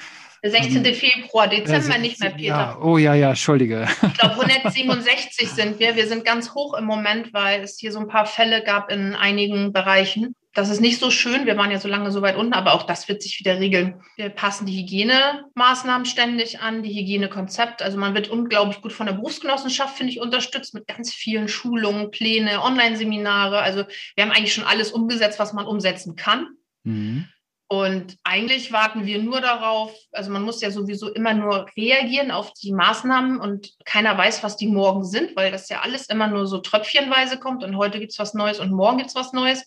Der 0.44 0.52
16. 0.52 0.86
Ähm, 0.86 0.94
Februar, 0.94 1.48
Dezember 1.48 1.98
nicht 1.98 2.20
mehr, 2.20 2.30
Peter. 2.32 2.48
Ja, 2.48 2.80
oh 2.80 2.98
ja, 2.98 3.16
ja, 3.16 3.30
Entschuldige. 3.30 3.88
Ich 4.02 4.14
glaube, 4.20 4.36
167 4.36 5.50
sind 5.50 5.80
wir. 5.80 5.96
Wir 5.96 6.08
sind 6.08 6.24
ganz 6.24 6.54
hoch 6.54 6.78
im 6.78 6.86
Moment, 6.86 7.34
weil 7.34 7.62
es 7.62 7.80
hier 7.80 7.92
so 7.92 8.00
ein 8.00 8.08
paar 8.08 8.26
Fälle 8.26 8.64
gab 8.64 8.92
in 8.92 9.16
einigen 9.16 9.74
Bereichen. 9.74 10.36
Das 10.56 10.70
ist 10.70 10.80
nicht 10.80 11.02
so 11.02 11.12
schön. 11.12 11.46
Wir 11.46 11.58
waren 11.58 11.70
ja 11.70 11.80
so 11.80 11.90
lange 11.90 12.12
so 12.12 12.22
weit 12.22 12.38
unten, 12.38 12.54
aber 12.54 12.74
auch 12.74 12.84
das 12.84 13.10
wird 13.10 13.22
sich 13.22 13.40
wieder 13.40 13.60
regeln. 13.60 14.02
Wir 14.16 14.30
passen 14.30 14.66
die 14.66 14.80
Hygienemaßnahmen 14.80 16.06
ständig 16.06 16.62
an, 16.62 16.82
die 16.82 16.98
Hygienekonzept. 16.98 17.82
Also 17.82 17.98
man 17.98 18.16
wird 18.16 18.30
unglaublich 18.30 18.82
gut 18.82 18.94
von 18.94 19.06
der 19.06 19.14
Berufsgenossenschaft, 19.14 19.98
finde 19.98 20.14
ich, 20.14 20.22
unterstützt 20.22 20.74
mit 20.74 20.88
ganz 20.88 21.14
vielen 21.14 21.50
Schulungen, 21.50 22.10
Pläne, 22.10 22.64
Online-Seminare. 22.64 23.60
Also 23.60 23.84
wir 24.16 24.24
haben 24.24 24.32
eigentlich 24.32 24.54
schon 24.54 24.64
alles 24.64 24.94
umgesetzt, 24.94 25.40
was 25.40 25.52
man 25.52 25.68
umsetzen 25.68 26.16
kann. 26.16 26.48
Mhm. 26.84 27.28
Und 27.68 28.16
eigentlich 28.24 28.72
warten 28.72 29.06
wir 29.06 29.22
nur 29.22 29.42
darauf, 29.42 29.92
also 30.14 30.32
man 30.32 30.44
muss 30.44 30.62
ja 30.62 30.72
sowieso 30.72 31.12
immer 31.12 31.34
nur 31.34 31.66
reagieren 31.76 32.32
auf 32.32 32.54
die 32.54 32.72
Maßnahmen 32.72 33.42
und 33.42 33.74
keiner 33.84 34.18
weiß, 34.18 34.42
was 34.42 34.56
die 34.56 34.68
morgen 34.68 35.04
sind, 35.04 35.36
weil 35.36 35.52
das 35.52 35.68
ja 35.68 35.82
alles 35.82 36.08
immer 36.08 36.28
nur 36.28 36.48
so 36.48 36.60
tröpfchenweise 36.60 37.40
kommt 37.40 37.64
und 37.64 37.76
heute 37.76 38.00
gibt 38.00 38.14
es 38.14 38.20
was 38.20 38.36
Neues 38.36 38.62
und 38.62 38.72
morgen 38.72 39.00
gibt 39.00 39.10
es 39.10 39.16
was 39.16 39.34
Neues. 39.34 39.66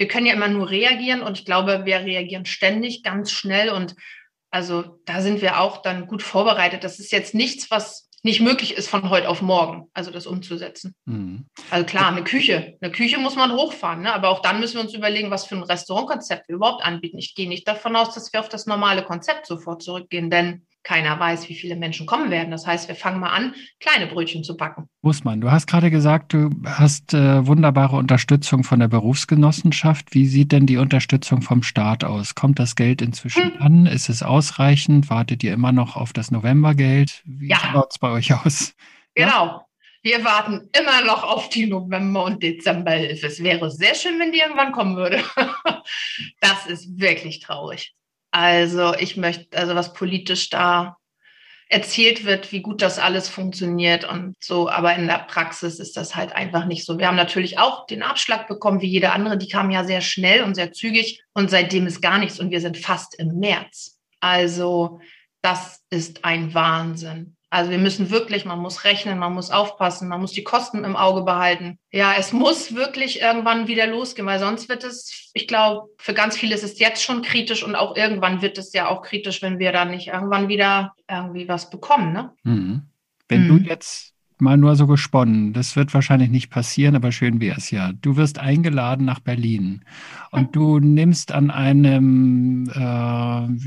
Wir 0.00 0.08
können 0.08 0.24
ja 0.24 0.32
immer 0.32 0.48
nur 0.48 0.70
reagieren 0.70 1.20
und 1.20 1.38
ich 1.38 1.44
glaube, 1.44 1.84
wir 1.84 1.98
reagieren 1.98 2.46
ständig 2.46 3.02
ganz 3.02 3.30
schnell 3.30 3.68
und 3.68 3.94
also 4.50 4.98
da 5.04 5.20
sind 5.20 5.42
wir 5.42 5.60
auch 5.60 5.82
dann 5.82 6.06
gut 6.06 6.22
vorbereitet. 6.22 6.84
Das 6.84 6.98
ist 6.98 7.12
jetzt 7.12 7.34
nichts, 7.34 7.70
was 7.70 8.08
nicht 8.22 8.40
möglich 8.40 8.74
ist 8.78 8.88
von 8.88 9.10
heute 9.10 9.28
auf 9.28 9.42
morgen, 9.42 9.90
also 9.92 10.10
das 10.10 10.26
umzusetzen. 10.26 10.94
Mhm. 11.04 11.44
Also 11.68 11.84
klar, 11.84 12.08
eine 12.08 12.24
Küche. 12.24 12.78
Eine 12.80 12.92
Küche 12.92 13.18
muss 13.18 13.36
man 13.36 13.52
hochfahren, 13.52 14.00
ne? 14.00 14.14
aber 14.14 14.30
auch 14.30 14.40
dann 14.40 14.58
müssen 14.58 14.76
wir 14.76 14.80
uns 14.80 14.94
überlegen, 14.94 15.30
was 15.30 15.44
für 15.44 15.56
ein 15.56 15.64
Restaurantkonzept 15.64 16.48
wir 16.48 16.56
überhaupt 16.56 16.82
anbieten. 16.82 17.18
Ich 17.18 17.34
gehe 17.34 17.46
nicht 17.46 17.68
davon 17.68 17.94
aus, 17.94 18.14
dass 18.14 18.32
wir 18.32 18.40
auf 18.40 18.48
das 18.48 18.64
normale 18.64 19.02
Konzept 19.02 19.44
sofort 19.44 19.82
zurückgehen, 19.82 20.30
denn 20.30 20.66
keiner 20.82 21.18
weiß, 21.18 21.48
wie 21.48 21.54
viele 21.54 21.76
Menschen 21.76 22.06
kommen 22.06 22.30
werden. 22.30 22.50
Das 22.50 22.66
heißt, 22.66 22.88
wir 22.88 22.94
fangen 22.94 23.20
mal 23.20 23.30
an, 23.30 23.54
kleine 23.80 24.06
Brötchen 24.06 24.44
zu 24.44 24.56
backen. 24.56 24.88
Muss 25.02 25.24
man. 25.24 25.40
Du 25.40 25.50
hast 25.50 25.66
gerade 25.66 25.90
gesagt, 25.90 26.32
du 26.32 26.50
hast 26.66 27.14
äh, 27.14 27.46
wunderbare 27.46 27.96
Unterstützung 27.96 28.64
von 28.64 28.80
der 28.80 28.88
Berufsgenossenschaft. 28.88 30.14
Wie 30.14 30.26
sieht 30.26 30.52
denn 30.52 30.66
die 30.66 30.78
Unterstützung 30.78 31.42
vom 31.42 31.62
Staat 31.62 32.04
aus? 32.04 32.34
Kommt 32.34 32.58
das 32.58 32.76
Geld 32.76 33.02
inzwischen 33.02 33.54
hm. 33.54 33.62
an? 33.62 33.86
Ist 33.86 34.08
es 34.08 34.22
ausreichend? 34.22 35.10
Wartet 35.10 35.42
ihr 35.42 35.52
immer 35.52 35.72
noch 35.72 35.96
auf 35.96 36.12
das 36.12 36.30
Novembergeld? 36.30 37.22
Wie 37.24 37.48
ja. 37.48 37.58
schaut 37.58 37.90
es 37.90 37.98
bei 37.98 38.10
euch 38.10 38.32
aus? 38.32 38.74
Genau. 39.14 39.46
Ja? 39.46 39.66
Wir 40.02 40.24
warten 40.24 40.70
immer 40.78 41.04
noch 41.04 41.24
auf 41.24 41.50
die 41.50 41.66
November- 41.66 42.24
und 42.24 42.42
Dezemberhilfe. 42.42 43.26
Es 43.26 43.42
wäre 43.42 43.70
sehr 43.70 43.94
schön, 43.94 44.18
wenn 44.18 44.32
die 44.32 44.38
irgendwann 44.38 44.72
kommen 44.72 44.96
würde. 44.96 45.22
das 46.40 46.66
ist 46.66 46.98
wirklich 46.98 47.40
traurig. 47.40 47.94
Also 48.30 48.94
ich 48.94 49.16
möchte, 49.16 49.56
also 49.56 49.74
was 49.74 49.92
politisch 49.92 50.50
da 50.50 50.96
erzählt 51.70 52.24
wird, 52.24 52.50
wie 52.50 52.62
gut 52.62 52.82
das 52.82 52.98
alles 52.98 53.28
funktioniert 53.28 54.04
und 54.04 54.34
so, 54.40 54.68
aber 54.68 54.96
in 54.96 55.06
der 55.06 55.24
Praxis 55.28 55.78
ist 55.78 55.96
das 55.96 56.16
halt 56.16 56.32
einfach 56.32 56.64
nicht 56.66 56.84
so. 56.84 56.98
Wir 56.98 57.06
haben 57.06 57.16
natürlich 57.16 57.60
auch 57.60 57.86
den 57.86 58.02
Abschlag 58.02 58.48
bekommen, 58.48 58.80
wie 58.80 58.88
jeder 58.88 59.14
andere, 59.14 59.38
die 59.38 59.48
kamen 59.48 59.70
ja 59.70 59.84
sehr 59.84 60.00
schnell 60.00 60.42
und 60.42 60.56
sehr 60.56 60.72
zügig 60.72 61.22
und 61.32 61.48
seitdem 61.48 61.86
ist 61.86 62.02
gar 62.02 62.18
nichts 62.18 62.40
und 62.40 62.50
wir 62.50 62.60
sind 62.60 62.76
fast 62.76 63.14
im 63.14 63.38
März. 63.38 64.00
Also 64.18 65.00
das 65.42 65.80
ist 65.90 66.24
ein 66.24 66.54
Wahnsinn. 66.54 67.36
Also 67.52 67.72
wir 67.72 67.78
müssen 67.78 68.10
wirklich, 68.10 68.44
man 68.44 68.60
muss 68.60 68.84
rechnen, 68.84 69.18
man 69.18 69.34
muss 69.34 69.50
aufpassen, 69.50 70.06
man 70.06 70.20
muss 70.20 70.30
die 70.30 70.44
Kosten 70.44 70.84
im 70.84 70.94
Auge 70.94 71.22
behalten. 71.22 71.80
Ja, 71.90 72.14
es 72.16 72.32
muss 72.32 72.76
wirklich 72.76 73.20
irgendwann 73.20 73.66
wieder 73.66 73.88
losgehen, 73.88 74.26
weil 74.26 74.38
sonst 74.38 74.68
wird 74.68 74.84
es, 74.84 75.30
ich 75.34 75.48
glaube, 75.48 75.88
für 75.98 76.14
ganz 76.14 76.36
viele 76.36 76.54
ist 76.54 76.62
es 76.62 76.78
jetzt 76.78 77.02
schon 77.02 77.22
kritisch 77.22 77.64
und 77.64 77.74
auch 77.74 77.96
irgendwann 77.96 78.40
wird 78.40 78.56
es 78.56 78.72
ja 78.72 78.88
auch 78.88 79.02
kritisch, 79.02 79.42
wenn 79.42 79.58
wir 79.58 79.72
dann 79.72 79.90
nicht 79.90 80.06
irgendwann 80.06 80.46
wieder 80.46 80.94
irgendwie 81.08 81.48
was 81.48 81.70
bekommen. 81.70 82.12
Ne? 82.12 82.32
Mhm. 82.44 82.82
Wenn 83.28 83.48
mhm. 83.48 83.64
du 83.64 83.68
jetzt 83.68 84.14
mal 84.40 84.56
nur 84.56 84.76
so 84.76 84.86
gesponnen. 84.86 85.52
Das 85.52 85.76
wird 85.76 85.92
wahrscheinlich 85.94 86.30
nicht 86.30 86.50
passieren, 86.50 86.96
aber 86.96 87.12
schön 87.12 87.40
wäre 87.40 87.56
es 87.56 87.70
ja. 87.70 87.92
Du 88.00 88.16
wirst 88.16 88.38
eingeladen 88.38 89.04
nach 89.04 89.20
Berlin 89.20 89.82
und 90.30 90.54
du 90.54 90.78
nimmst 90.78 91.32
an 91.32 91.50
einem, 91.50 92.68
äh, 92.74 92.80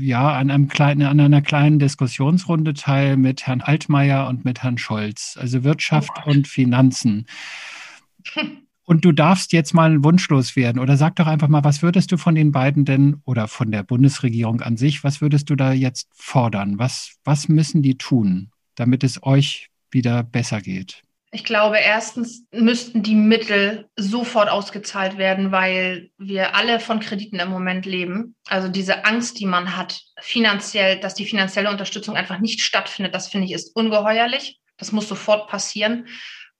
ja, 0.04 0.32
an 0.32 0.50
einem 0.50 0.68
kleinen, 0.68 1.02
an 1.02 1.20
einer 1.20 1.42
kleinen 1.42 1.78
Diskussionsrunde 1.78 2.74
teil 2.74 3.16
mit 3.16 3.46
Herrn 3.46 3.60
Altmaier 3.60 4.28
und 4.28 4.44
mit 4.44 4.62
Herrn 4.62 4.78
Scholz, 4.78 5.38
also 5.40 5.64
Wirtschaft 5.64 6.10
oh 6.24 6.30
und 6.30 6.48
Finanzen. 6.48 7.26
Und 8.86 9.04
du 9.06 9.12
darfst 9.12 9.54
jetzt 9.54 9.72
mal 9.72 10.04
wunschlos 10.04 10.56
werden 10.56 10.78
oder 10.78 10.98
sag 10.98 11.16
doch 11.16 11.26
einfach 11.26 11.48
mal, 11.48 11.64
was 11.64 11.82
würdest 11.82 12.12
du 12.12 12.18
von 12.18 12.34
den 12.34 12.52
beiden 12.52 12.84
denn 12.84 13.16
oder 13.24 13.48
von 13.48 13.70
der 13.70 13.82
Bundesregierung 13.82 14.60
an 14.60 14.76
sich, 14.76 15.02
was 15.02 15.22
würdest 15.22 15.48
du 15.48 15.56
da 15.56 15.72
jetzt 15.72 16.08
fordern? 16.12 16.78
Was, 16.78 17.16
was 17.24 17.48
müssen 17.48 17.80
die 17.80 17.96
tun, 17.96 18.50
damit 18.74 19.02
es 19.02 19.22
euch 19.22 19.70
wieder 19.94 20.22
besser 20.22 20.60
geht? 20.60 21.02
Ich 21.34 21.42
glaube, 21.42 21.78
erstens 21.78 22.46
müssten 22.52 23.02
die 23.02 23.16
Mittel 23.16 23.88
sofort 23.96 24.48
ausgezahlt 24.48 25.18
werden, 25.18 25.50
weil 25.50 26.10
wir 26.16 26.54
alle 26.54 26.78
von 26.78 27.00
Krediten 27.00 27.40
im 27.40 27.48
Moment 27.48 27.86
leben. 27.86 28.36
Also 28.46 28.68
diese 28.68 29.04
Angst, 29.04 29.40
die 29.40 29.46
man 29.46 29.76
hat, 29.76 30.00
finanziell, 30.20 31.00
dass 31.00 31.14
die 31.14 31.26
finanzielle 31.26 31.70
Unterstützung 31.70 32.14
einfach 32.14 32.38
nicht 32.38 32.60
stattfindet, 32.60 33.16
das 33.16 33.26
finde 33.28 33.46
ich 33.46 33.52
ist 33.52 33.74
ungeheuerlich. 33.74 34.60
Das 34.76 34.92
muss 34.92 35.08
sofort 35.08 35.48
passieren. 35.48 36.06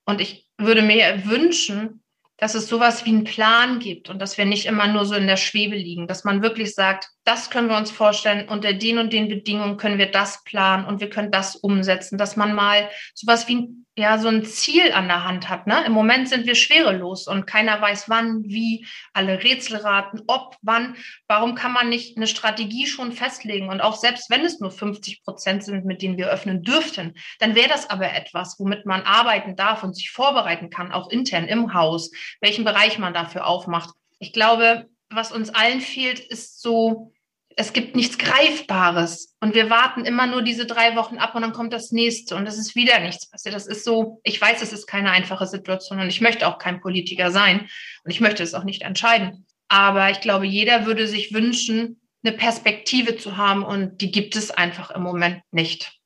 Und 0.07 0.21
ich 0.21 0.49
würde 0.59 0.83
mir 0.83 1.25
wünschen, 1.25 2.03
dass 2.37 2.55
es 2.55 2.69
sowas 2.69 3.05
wie 3.05 3.11
einen 3.11 3.25
Plan 3.25 3.79
gibt 3.79 4.11
und 4.11 4.19
dass 4.19 4.39
wir 4.39 4.45
nicht 4.45 4.67
immer 4.67 4.89
nur 4.89 5.07
so 5.07 5.15
in 5.15 5.29
der 5.29 5.37
Schwebe 5.37 5.77
liegen, 5.77 6.09
dass 6.09 6.25
man 6.25 6.43
wirklich 6.43 6.75
sagt, 6.75 7.11
das 7.25 7.51
können 7.51 7.69
wir 7.69 7.77
uns 7.77 7.91
vorstellen, 7.91 8.49
unter 8.49 8.73
den 8.73 8.99
und 8.99 9.13
den 9.13 9.29
Bedingungen 9.29 9.77
können 9.77 9.99
wir 9.99 10.11
das 10.11 10.45
planen 10.45 10.85
und 10.85 11.01
wir 11.01 11.11
können 11.11 11.31
das 11.31 11.57
umsetzen, 11.57 12.19
dass 12.19 12.37
man 12.37 12.55
mal 12.55 12.91
sowas 13.15 13.49
wie 13.49 13.57
ein 13.57 13.85
ja 13.97 14.19
so 14.19 14.29
ein 14.29 14.45
Ziel 14.45 14.93
an 14.93 15.07
der 15.07 15.25
Hand 15.25 15.49
hat. 15.49 15.67
Ne? 15.67 15.85
Im 15.87 15.93
Moment 15.93 16.29
sind 16.29 16.47
wir 16.47 16.55
schwerelos 16.55 17.29
und 17.29 17.47
keiner 17.47 17.81
weiß 17.81 18.09
wann, 18.09 18.43
wie, 18.45 18.87
alle 19.13 19.43
Rätselraten, 19.43 20.23
ob, 20.27 20.57
wann. 20.63 20.97
Warum 21.29 21.55
kann 21.55 21.73
man 21.73 21.89
nicht 21.89 22.17
eine 22.17 22.27
Strategie 22.27 22.87
schon 22.87 23.13
festlegen? 23.13 23.69
Und 23.69 23.81
auch 23.81 23.97
selbst 23.97 24.31
wenn 24.31 24.45
es 24.45 24.61
nur 24.61 24.73
50 24.73 25.23
Prozent 25.23 25.63
sind, 25.63 25.85
mit 25.85 26.03
denen 26.03 26.17
wir 26.17 26.29
öffnen 26.29 26.63
dürften, 26.63 27.15
dann 27.39 27.55
wäre 27.55 27.69
das 27.69 27.89
aber 27.89 28.13
etwas, 28.13 28.59
womit 28.59 28.85
man 28.85 29.03
arbeiten 29.03 29.55
darf 29.55 29.85
und 29.85 29.95
sich 29.95 30.11
vorbereiten 30.11 30.71
kann, 30.71 30.93
auch 30.93 31.11
intern 31.11 31.47
im 31.47 31.75
Haus, 31.75 32.11
welchen 32.41 32.65
Bereich 32.65 32.99
man 32.99 33.15
dafür 33.15 33.47
aufmacht. 33.47 33.95
Ich 34.19 34.33
glaube, 34.33 34.89
was 35.11 35.31
uns 35.31 35.51
allen 35.51 35.81
fehlt, 35.81 36.19
ist 36.19 36.61
so 36.61 37.13
es 37.57 37.73
gibt 37.73 37.97
nichts 37.97 38.19
Greifbares. 38.19 39.35
Und 39.41 39.55
wir 39.55 39.71
warten 39.71 40.05
immer 40.05 40.27
nur 40.27 40.43
diese 40.43 40.67
drei 40.67 40.97
Wochen 40.97 41.19
ab 41.19 41.35
und 41.35 41.43
dann 41.43 41.53
kommt 41.53 41.73
das 41.73 41.93
nächste 41.93 42.37
und 42.37 42.47
es 42.47 42.59
ist 42.59 42.75
wieder 42.75 43.01
nichts 43.01 43.29
passiert. 43.29 43.55
Das 43.55 43.67
ist 43.67 43.85
so, 43.85 44.21
ich 44.25 44.41
weiß, 44.41 44.63
es 44.63 44.73
ist 44.73 44.87
keine 44.87 45.11
einfache 45.11 45.47
Situation 45.47 46.01
und 46.01 46.09
ich 46.09 46.21
möchte 46.21 46.47
auch 46.47 46.59
kein 46.59 46.81
Politiker 46.81 47.31
sein 47.31 47.69
und 48.05 48.11
ich 48.11 48.21
möchte 48.21 48.43
es 48.43 48.55
auch 48.55 48.65
nicht 48.65 48.83
entscheiden. 48.83 49.47
Aber 49.69 50.11
ich 50.11 50.21
glaube, 50.21 50.47
jeder 50.47 50.87
würde 50.87 51.07
sich 51.07 51.33
wünschen, 51.33 52.01
eine 52.25 52.37
Perspektive 52.37 53.17
zu 53.17 53.37
haben 53.37 53.63
und 53.63 54.01
die 54.01 54.11
gibt 54.11 54.37
es 54.37 54.51
einfach 54.51 54.91
im 54.91 55.03
Moment 55.03 55.43
nicht. 55.51 55.99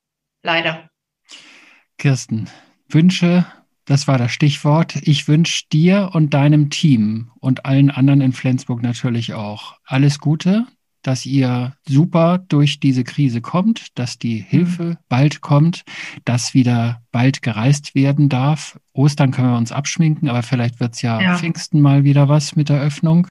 Leider. 0.43 0.89
Kirsten, 1.97 2.49
Wünsche, 2.87 3.45
das 3.85 4.07
war 4.07 4.17
das 4.17 4.31
Stichwort. 4.31 4.95
Ich 5.01 5.27
wünsche 5.27 5.65
dir 5.71 6.11
und 6.13 6.33
deinem 6.33 6.69
Team 6.69 7.31
und 7.39 7.65
allen 7.65 7.89
anderen 7.89 8.21
in 8.21 8.33
Flensburg 8.33 8.81
natürlich 8.81 9.33
auch 9.33 9.77
alles 9.83 10.19
Gute, 10.19 10.67
dass 11.01 11.25
ihr 11.25 11.73
super 11.87 12.39
durch 12.49 12.79
diese 12.79 13.03
Krise 13.03 13.41
kommt, 13.41 13.97
dass 13.97 14.17
die 14.17 14.37
Hilfe 14.37 14.83
mhm. 14.83 14.97
bald 15.07 15.41
kommt, 15.41 15.83
dass 16.25 16.53
wieder 16.53 17.01
bald 17.11 17.41
gereist 17.41 17.95
werden 17.95 18.29
darf. 18.29 18.79
Ostern 18.93 19.31
können 19.31 19.51
wir 19.51 19.57
uns 19.57 19.71
abschminken, 19.71 20.29
aber 20.29 20.43
vielleicht 20.43 20.79
wird 20.79 20.93
es 20.95 21.01
ja, 21.01 21.21
ja 21.21 21.37
Pfingsten 21.37 21.81
mal 21.81 22.03
wieder 22.03 22.29
was 22.29 22.55
mit 22.55 22.69
der 22.69 22.81
Öffnung. 22.81 23.27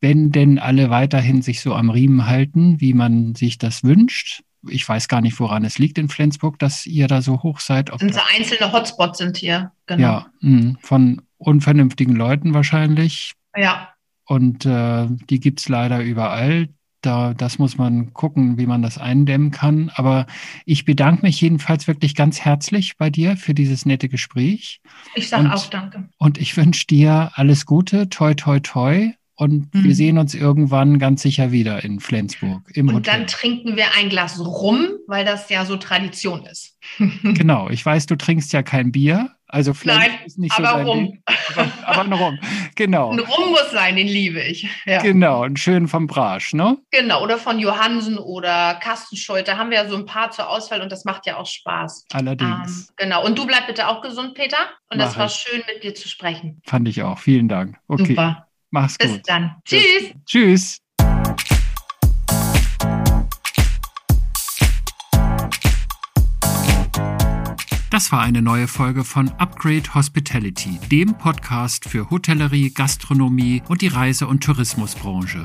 Wenn 0.00 0.32
denn 0.32 0.58
alle 0.58 0.90
weiterhin 0.90 1.42
sich 1.42 1.60
so 1.60 1.74
am 1.74 1.90
Riemen 1.90 2.26
halten, 2.26 2.80
wie 2.80 2.92
man 2.92 3.34
sich 3.34 3.58
das 3.58 3.84
wünscht. 3.84 4.42
Ich 4.68 4.88
weiß 4.88 5.08
gar 5.08 5.20
nicht, 5.20 5.38
woran 5.40 5.64
es 5.64 5.78
liegt 5.78 5.98
in 5.98 6.08
Flensburg, 6.08 6.58
dass 6.58 6.86
ihr 6.86 7.08
da 7.08 7.20
so 7.20 7.42
hoch 7.42 7.60
seid. 7.60 7.92
Ob 7.92 8.00
sind 8.00 8.14
so 8.14 8.20
einzelne 8.36 8.72
Hotspots 8.72 9.18
sind 9.18 9.36
hier, 9.36 9.72
genau. 9.86 10.02
Ja, 10.02 10.26
mh, 10.40 10.74
von 10.80 11.22
unvernünftigen 11.38 12.14
Leuten 12.14 12.54
wahrscheinlich. 12.54 13.32
Ja. 13.56 13.88
Und 14.24 14.64
äh, 14.64 15.08
die 15.30 15.40
gibt 15.40 15.60
es 15.60 15.68
leider 15.68 16.00
überall 16.02 16.68
da, 17.02 17.34
das 17.34 17.58
muss 17.58 17.76
man 17.76 18.12
gucken, 18.12 18.58
wie 18.58 18.66
man 18.66 18.82
das 18.82 18.98
eindämmen 18.98 19.50
kann. 19.50 19.90
Aber 19.94 20.26
ich 20.64 20.84
bedanke 20.84 21.22
mich 21.22 21.40
jedenfalls 21.40 21.86
wirklich 21.86 22.14
ganz 22.14 22.40
herzlich 22.40 22.96
bei 22.96 23.10
dir 23.10 23.36
für 23.36 23.54
dieses 23.54 23.84
nette 23.84 24.08
Gespräch. 24.08 24.80
Ich 25.14 25.28
sage 25.28 25.52
auch 25.52 25.66
Danke. 25.66 26.08
Und 26.18 26.38
ich 26.38 26.56
wünsche 26.56 26.86
dir 26.86 27.32
alles 27.34 27.66
Gute, 27.66 28.08
toi, 28.08 28.34
toi, 28.34 28.60
toi. 28.60 29.12
Und 29.34 29.74
mhm. 29.74 29.84
wir 29.84 29.94
sehen 29.94 30.18
uns 30.18 30.34
irgendwann 30.34 30.98
ganz 30.98 31.22
sicher 31.22 31.52
wieder 31.52 31.84
in 31.84 32.00
Flensburg 32.00 32.62
im 32.74 32.88
Und 32.88 32.94
Hotel. 32.96 33.14
dann 33.14 33.26
trinken 33.26 33.76
wir 33.76 33.86
ein 33.96 34.08
Glas 34.08 34.38
rum, 34.38 34.88
weil 35.06 35.24
das 35.24 35.48
ja 35.48 35.64
so 35.64 35.76
Tradition 35.76 36.44
ist. 36.46 36.76
genau, 37.22 37.70
ich 37.70 37.84
weiß, 37.84 38.06
du 38.06 38.16
trinkst 38.16 38.52
ja 38.52 38.62
kein 38.62 38.92
Bier. 38.92 39.30
Also 39.52 39.74
vielleicht 39.74 40.12
Nein, 40.12 40.20
ist 40.24 40.38
nicht 40.38 40.58
aber 40.58 40.82
so 40.82 40.90
rum. 40.90 40.98
Ding, 41.04 41.22
aber, 41.26 41.68
aber 41.84 42.00
ein 42.04 42.12
Rum, 42.14 42.38
genau. 42.74 43.12
Ein 43.12 43.18
Rum 43.18 43.50
muss 43.50 43.70
sein, 43.70 43.96
den 43.96 44.06
liebe 44.06 44.40
ich. 44.40 44.66
Ja. 44.86 45.02
Genau, 45.02 45.42
ein 45.42 45.58
schön 45.58 45.88
vom 45.88 46.06
Brasch, 46.06 46.54
ne? 46.54 46.78
Genau, 46.90 47.22
oder 47.22 47.36
von 47.36 47.58
Johansen 47.58 48.16
oder 48.16 48.76
Kastenschuld. 48.76 49.46
Da 49.46 49.58
haben 49.58 49.68
wir 49.68 49.76
ja 49.76 49.88
so 49.88 49.96
ein 49.96 50.06
paar 50.06 50.30
zur 50.30 50.48
Auswahl 50.48 50.80
und 50.80 50.90
das 50.90 51.04
macht 51.04 51.26
ja 51.26 51.36
auch 51.36 51.44
Spaß. 51.44 52.06
Allerdings. 52.14 52.88
Ähm, 52.88 52.94
genau, 52.96 53.26
und 53.26 53.38
du 53.38 53.46
bleib 53.46 53.66
bitte 53.66 53.88
auch 53.88 54.00
gesund, 54.00 54.32
Peter. 54.34 54.56
Und 54.90 54.96
Mach 54.96 55.04
das 55.04 55.18
war 55.18 55.26
ich. 55.26 55.32
schön, 55.32 55.62
mit 55.66 55.84
dir 55.84 55.94
zu 55.94 56.08
sprechen. 56.08 56.62
Fand 56.64 56.88
ich 56.88 57.02
auch. 57.02 57.18
Vielen 57.18 57.48
Dank. 57.48 57.76
Okay. 57.88 58.06
Super. 58.06 58.46
Mach's 58.72 58.98
gut. 58.98 59.12
Bis 59.12 59.22
dann. 59.24 59.54
Tschüss. 59.66 60.14
Tschüss. 60.24 60.78
Das 67.90 68.10
war 68.10 68.22
eine 68.22 68.40
neue 68.40 68.68
Folge 68.68 69.04
von 69.04 69.28
Upgrade 69.32 69.94
Hospitality, 69.94 70.80
dem 70.90 71.18
Podcast 71.18 71.86
für 71.86 72.08
Hotellerie, 72.08 72.70
Gastronomie 72.70 73.62
und 73.68 73.82
die 73.82 73.88
Reise- 73.88 74.26
und 74.26 74.42
Tourismusbranche. 74.42 75.44